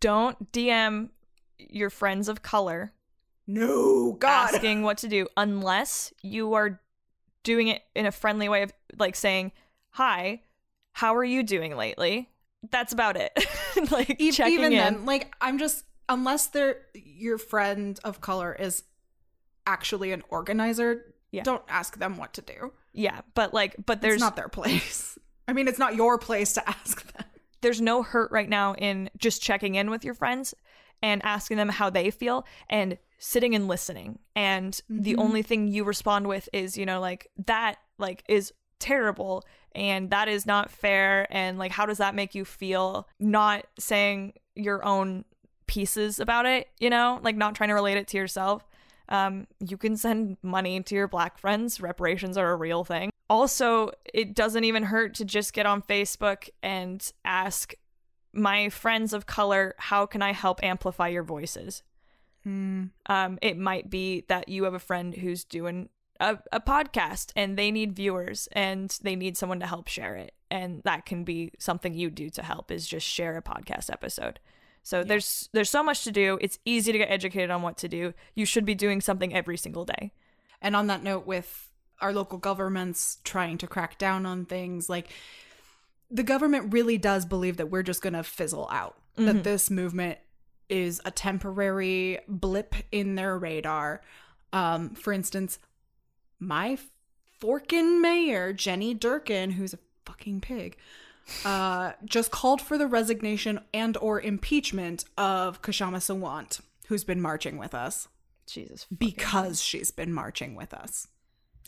[0.00, 1.10] Don't DM
[1.58, 2.92] your friends of color
[3.46, 4.54] No, God.
[4.54, 6.80] asking what to do unless you are
[7.42, 9.52] doing it in a friendly way of like saying,
[9.92, 10.42] "Hi,
[10.92, 12.28] how are you doing lately?"
[12.70, 13.32] That's about it.
[13.90, 14.78] like E- checking Even in.
[14.78, 18.82] then, like I'm just unless they're your friend of color is
[19.66, 21.42] actually an organizer, Yeah.
[21.44, 22.72] don't ask them what to do.
[22.92, 25.16] yeah, but like but There's there's not their place.
[25.50, 27.24] I mean, it's not your place to ask them.
[27.60, 30.54] there's no hurt right now in just checking in with your friends
[31.02, 35.18] and asking them how they feel and sitting and listening and the Mhm.
[35.20, 39.44] only thing you respond with is you know like that like is terrible
[39.74, 44.32] and that is not fair and like how does that make you feel not saying
[44.54, 45.24] your own
[45.66, 48.66] pieces about it you know like not trying to relate it to yourself
[49.10, 51.80] um, you can send money to your black friends.
[51.80, 53.10] Reparations are a real thing.
[53.28, 57.74] Also, it doesn't even hurt to just get on Facebook and ask
[58.32, 61.82] my friends of color, how can I help amplify your voices?
[63.06, 65.88] Um, it might be that you have a friend who's doing
[66.20, 70.34] a, a podcast and they need viewers and they need someone to help share it.
[70.50, 74.40] And that can be something you do to help is just share a podcast episode.
[74.90, 76.36] So there's there's so much to do.
[76.40, 78.12] It's easy to get educated on what to do.
[78.34, 80.10] You should be doing something every single day.
[80.60, 81.70] And on that note, with
[82.00, 85.06] our local governments trying to crack down on things, like
[86.10, 90.18] the government really does believe that we're just going to fizzle out, that this movement
[90.68, 94.00] is a temporary blip in their radar.
[94.52, 95.60] Um, for instance,
[96.40, 96.78] my
[97.40, 100.76] forkin mayor, Jenny Durkan, who's a fucking pig,
[101.44, 107.58] uh, just called for the resignation and or impeachment of Kshama Sawant, who's been marching
[107.58, 108.08] with us
[108.46, 108.86] Jesus.
[108.96, 111.06] because she's been marching with us.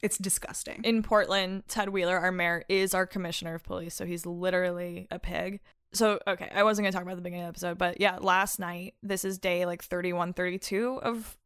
[0.03, 0.81] It's disgusting.
[0.83, 5.21] in Portland, Ted Wheeler, our mayor, is our commissioner of police, so he's literally a
[5.21, 5.61] pig.
[5.93, 8.19] So, okay, I wasn't going to talk about the beginning of the episode, but yeah,
[8.21, 11.37] last night, this is day like 31, 32 of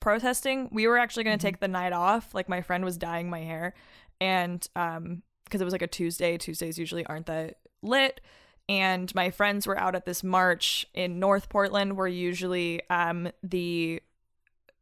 [0.00, 0.70] protesting.
[0.72, 2.34] We were actually going to take the night off.
[2.34, 3.74] Like, my friend was dyeing my hair,
[4.18, 8.20] and um, because it was like a Tuesday, Tuesdays usually aren't that lit.
[8.68, 14.02] And my friends were out at this march in North Portland, where usually um, the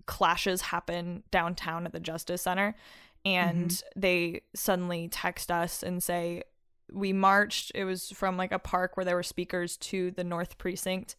[0.07, 2.75] clashes happen downtown at the Justice Center.
[3.27, 6.45] And they suddenly text us and say,
[6.93, 7.73] We marched.
[7.75, 11.17] It was from like a park where there were speakers to the North Precinct.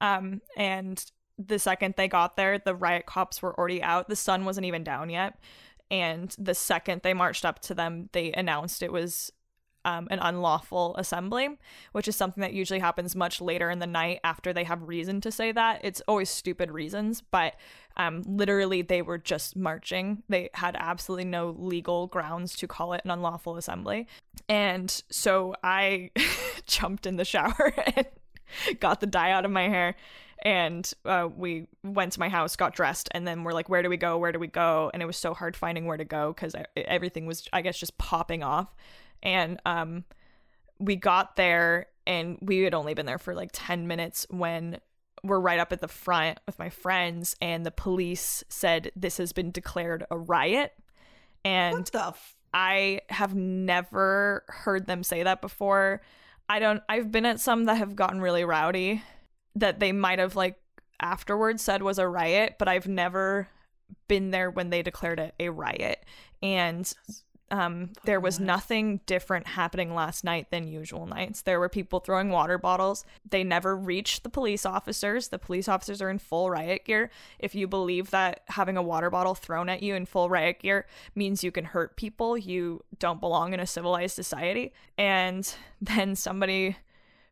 [0.00, 1.04] Um, and
[1.38, 4.08] the second they got there, the riot cops were already out.
[4.08, 5.38] The sun wasn't even down yet.
[5.90, 9.32] And the second they marched up to them, they announced it was
[9.84, 11.58] um, an unlawful assembly,
[11.92, 15.20] which is something that usually happens much later in the night after they have reason
[15.22, 15.80] to say that.
[15.84, 17.54] It's always stupid reasons, but
[17.96, 20.22] um, literally they were just marching.
[20.28, 24.06] They had absolutely no legal grounds to call it an unlawful assembly.
[24.48, 26.10] And so I
[26.66, 28.06] jumped in the shower and
[28.80, 29.94] got the dye out of my hair
[30.42, 33.88] And uh, we went to my house, got dressed, and then we're like, where do
[33.88, 34.18] we go?
[34.18, 34.90] Where do we go?
[34.92, 37.96] And it was so hard finding where to go because everything was, I guess, just
[37.98, 38.74] popping off.
[39.24, 40.04] And um,
[40.78, 44.78] we got there, and we had only been there for like 10 minutes when
[45.24, 49.32] we're right up at the front with my friends, and the police said this has
[49.32, 50.72] been declared a riot.
[51.44, 56.02] And what the f- I have never heard them say that before.
[56.48, 59.02] I don't I've been at some that have gotten really rowdy
[59.56, 60.56] that they might have like
[61.00, 63.48] afterwards said was a riot, but I've never
[64.08, 66.04] been there when they declared it a riot.
[66.42, 66.92] And
[67.50, 71.42] um, there was nothing different happening last night than usual nights.
[71.42, 73.04] There were people throwing water bottles.
[73.28, 75.28] They never reached the police officers.
[75.28, 77.10] The police officers are in full riot gear.
[77.38, 80.86] If you believe that having a water bottle thrown at you in full riot gear
[81.14, 84.72] means you can hurt people, you don't belong in a civilized society.
[84.96, 86.76] And then somebody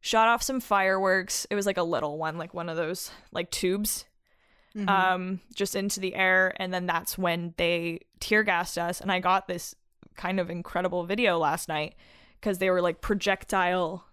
[0.03, 1.47] shot off some fireworks.
[1.51, 4.05] It was like a little one, like one of those like tubes.
[4.77, 4.89] Mm-hmm.
[4.89, 9.03] Um, just into the air, and then that's when they tear gassed us.
[9.03, 9.75] And I got this
[10.17, 11.95] kind of incredible video last night
[12.41, 14.05] because they were like projectile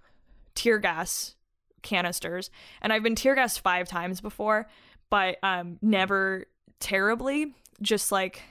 [0.55, 1.35] tear gas
[1.81, 2.49] canisters.
[2.81, 4.67] And I've been tear gassed five times before,
[5.09, 6.45] but um never
[6.79, 7.53] terribly.
[7.81, 8.41] Just like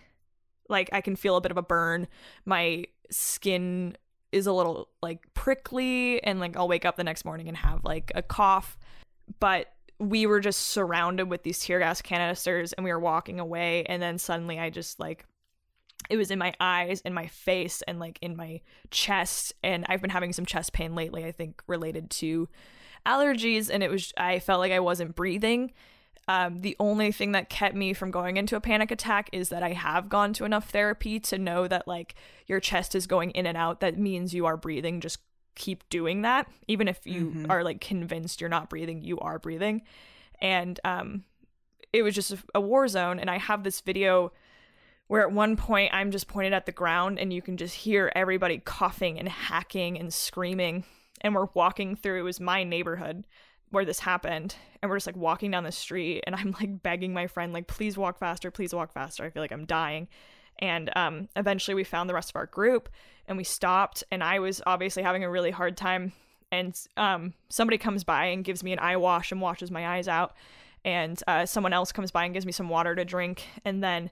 [0.68, 2.09] like I can feel a bit of a burn.
[2.44, 3.96] My skin
[4.32, 7.84] is a little like prickly and like I'll wake up the next morning and have
[7.84, 8.78] like a cough.
[9.40, 9.68] But
[9.99, 14.01] we were just surrounded with these tear gas canisters and we were walking away and
[14.01, 15.24] then suddenly I just like
[16.09, 20.00] it was in my eyes and my face and like in my chest and i've
[20.00, 22.48] been having some chest pain lately i think related to
[23.06, 25.72] allergies and it was i felt like i wasn't breathing
[26.28, 29.62] um, the only thing that kept me from going into a panic attack is that
[29.62, 32.14] I have gone to enough therapy to know that like
[32.46, 33.80] your chest is going in and out.
[33.80, 35.00] That means you are breathing.
[35.00, 35.20] Just
[35.54, 36.46] keep doing that.
[36.68, 37.50] Even if you mm-hmm.
[37.50, 39.82] are like convinced you're not breathing, you are breathing.
[40.38, 41.24] And um,
[41.94, 43.18] it was just a, a war zone.
[43.18, 44.30] And I have this video
[45.09, 48.12] where at one point I'm just pointed at the ground and you can just hear
[48.14, 50.84] everybody coughing and hacking and screaming.
[51.22, 53.24] And we're walking through, it was my neighborhood
[53.70, 54.54] where this happened.
[54.80, 57.66] And we're just like walking down the street and I'm like begging my friend, like,
[57.66, 59.24] please walk faster, please walk faster.
[59.24, 60.09] I feel like I'm dying.
[60.61, 62.88] And um, eventually we found the rest of our group
[63.26, 64.04] and we stopped.
[64.11, 66.12] And I was obviously having a really hard time.
[66.52, 70.09] And um, somebody comes by and gives me an eye wash and washes my eyes
[70.09, 70.34] out.
[70.84, 73.44] And uh, someone else comes by and gives me some water to drink.
[73.64, 74.11] And then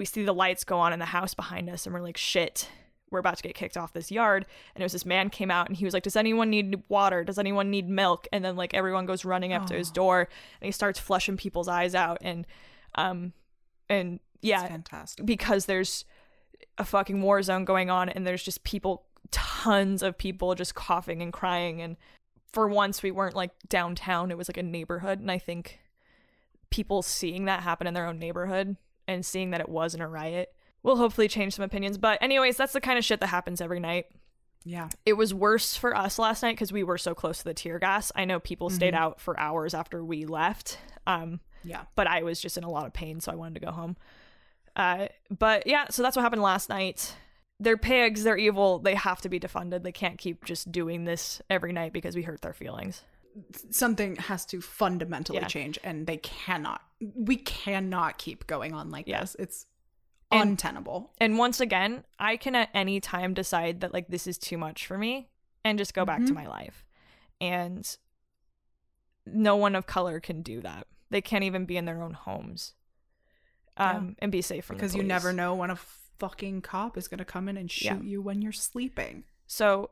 [0.00, 2.70] we see the lights go on in the house behind us and we're like shit
[3.10, 4.46] we're about to get kicked off this yard.
[4.74, 7.24] And it was this man came out and he was like does anyone need water?
[7.24, 8.26] Does anyone need milk?
[8.32, 9.66] And then like everyone goes running up oh.
[9.66, 10.28] to his door
[10.60, 12.18] and he starts flushing people's eyes out.
[12.22, 12.46] And
[12.94, 13.32] um
[13.88, 15.26] and yeah fantastic.
[15.26, 16.04] because there's
[16.78, 21.20] a fucking war zone going on and there's just people tons of people just coughing
[21.20, 21.82] and crying.
[21.82, 21.96] And
[22.52, 24.30] for once we weren't like downtown.
[24.30, 25.18] It was like a neighborhood.
[25.18, 25.80] And i think
[26.70, 28.76] people seeing that happen in their own neighborhood
[29.10, 31.98] and seeing that it wasn't a riot will hopefully change some opinions.
[31.98, 34.06] But, anyways, that's the kind of shit that happens every night.
[34.64, 34.88] Yeah.
[35.06, 37.78] It was worse for us last night because we were so close to the tear
[37.78, 38.12] gas.
[38.14, 38.76] I know people mm-hmm.
[38.76, 40.78] stayed out for hours after we left.
[41.06, 41.82] Um, yeah.
[41.94, 43.96] But I was just in a lot of pain, so I wanted to go home.
[44.76, 47.14] Uh, but yeah, so that's what happened last night.
[47.58, 49.82] They're pigs, they're evil, they have to be defunded.
[49.82, 53.02] They can't keep just doing this every night because we hurt their feelings
[53.70, 55.46] something has to fundamentally yeah.
[55.46, 56.82] change and they cannot
[57.14, 59.20] we cannot keep going on like yeah.
[59.20, 59.66] this it's
[60.30, 64.38] and, untenable and once again i can at any time decide that like this is
[64.38, 65.28] too much for me
[65.64, 66.06] and just go mm-hmm.
[66.06, 66.34] back to mm-hmm.
[66.34, 66.84] my life
[67.40, 67.96] and
[69.26, 72.74] no one of color can do that they can't even be in their own homes
[73.76, 74.14] um yeah.
[74.20, 75.78] and be safe from because you never know when a
[76.18, 79.90] fucking cop is going to come in and shoot you when you're sleeping so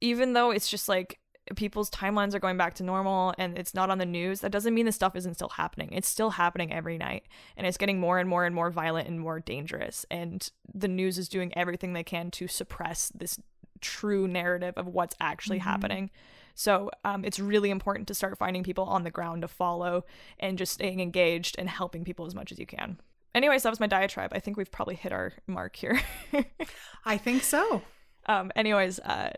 [0.00, 1.18] even though it's just like
[1.56, 4.74] people's timelines are going back to normal and it's not on the news, that doesn't
[4.74, 5.90] mean the stuff isn't still happening.
[5.92, 7.24] It's still happening every night
[7.56, 10.04] and it's getting more and more and more violent and more dangerous.
[10.10, 13.38] And the news is doing everything they can to suppress this
[13.80, 15.68] true narrative of what's actually mm-hmm.
[15.68, 16.10] happening.
[16.54, 20.04] So um, it's really important to start finding people on the ground to follow
[20.40, 22.98] and just staying engaged and helping people as much as you can.
[23.34, 24.32] Anyways, that was my diatribe.
[24.34, 26.00] I think we've probably hit our mark here.
[27.04, 27.82] I think so.
[28.26, 29.30] Um, anyways, uh,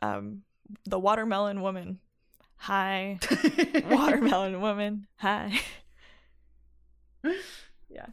[0.00, 0.42] um,
[0.84, 1.98] the watermelon woman.
[2.56, 3.18] Hi.
[3.90, 5.06] watermelon woman.
[5.16, 5.60] Hi.
[7.88, 8.06] yeah.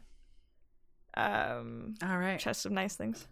[1.16, 2.40] Um all right.
[2.40, 3.28] Chest of nice things.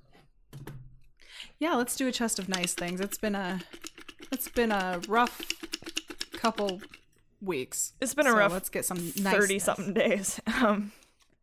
[1.59, 2.99] Yeah, let's do a chest of nice things.
[2.99, 3.61] It's been a
[4.31, 5.41] it's been a rough
[6.33, 6.81] couple
[7.41, 7.93] weeks.
[8.01, 10.41] It's been a so rough let's get some 30 something days.
[10.61, 10.91] Um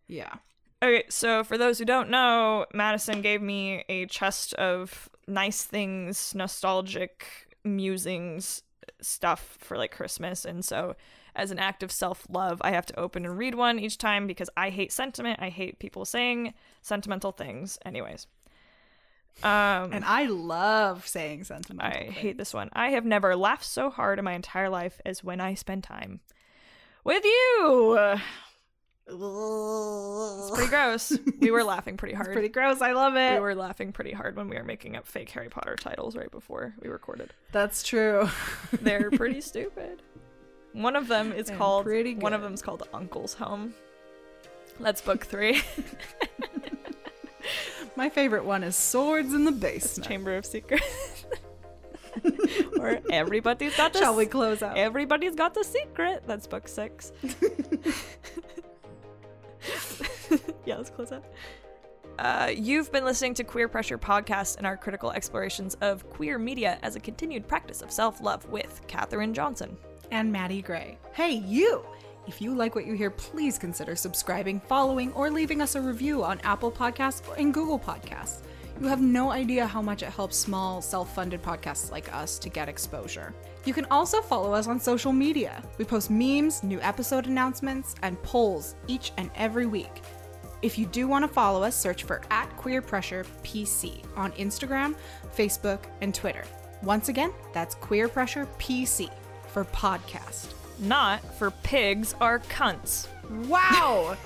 [0.09, 0.35] yeah.
[0.83, 6.35] Okay, so for those who don't know, Madison gave me a chest of nice things,
[6.35, 8.63] nostalgic musings
[9.01, 10.45] stuff for like Christmas.
[10.45, 10.97] And so
[11.35, 14.27] as an act of self love, I have to open and read one each time
[14.27, 15.41] because I hate sentiment.
[15.41, 17.79] I hate people saying sentimental things.
[17.85, 18.27] Anyways.
[19.43, 22.01] Um, And I love saying sentimental.
[22.01, 22.69] I hate this one.
[22.75, 26.21] I have never laughed so hard in my entire life as when I spend time
[27.03, 28.19] with you.
[29.07, 31.17] It's pretty gross.
[31.41, 32.33] we were laughing pretty hard.
[32.33, 32.81] Pretty gross.
[32.81, 33.35] I love it.
[33.35, 36.31] we were laughing pretty hard when we were making up fake Harry Potter titles right
[36.31, 37.33] before we recorded.
[37.53, 38.29] That's true.
[38.81, 40.03] They're pretty stupid.
[40.73, 42.47] One of them is And called pretty one of good.
[42.47, 43.75] them's called Uncle's Home.
[44.81, 45.61] That's book three.
[47.97, 50.09] My favorite one is Swords in the Basement.
[50.09, 51.27] Chamber of Secrets.
[52.79, 54.79] or everybody's got the Shall we close out?
[54.79, 56.23] Everybody's got the secret.
[56.27, 57.13] That's book six.
[60.67, 61.25] yeah, let's close out.
[62.19, 66.79] Uh, you've been listening to Queer Pressure Podcast and our critical explorations of queer media
[66.83, 69.77] as a continued practice of self love with Katherine Johnson.
[70.11, 70.99] and Maddie Gray.
[71.15, 71.85] Hey, you!
[72.27, 76.23] If you like what you hear, please consider subscribing, following, or leaving us a review
[76.23, 78.43] on Apple Podcasts and Google Podcasts.
[78.81, 82.49] You have no idea how much it helps small, self funded podcasts like us to
[82.49, 83.35] get exposure.
[83.65, 85.63] You can also follow us on social media.
[85.79, 90.03] We post memes, new episode announcements, and polls each and every week.
[90.63, 94.95] If you do want to follow us, search for at Queer Pressure PC on Instagram,
[95.37, 96.45] Facebook, and Twitter.
[96.83, 99.11] Once again, that's Queer Pressure PC
[99.49, 100.55] for podcast.
[100.79, 103.07] Not for pigs are cunts.
[103.31, 104.17] Wow!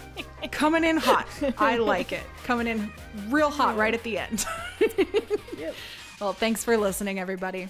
[0.50, 1.26] Coming in hot.
[1.58, 2.22] I like it.
[2.44, 2.92] Coming in
[3.28, 4.44] real hot right at the end.
[6.20, 7.68] Well, thanks for listening, everybody.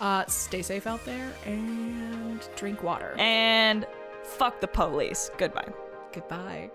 [0.00, 3.14] Uh, stay safe out there and drink water.
[3.16, 3.86] And
[4.24, 5.30] fuck the police.
[5.38, 5.68] Goodbye.
[6.12, 6.70] Goodbye.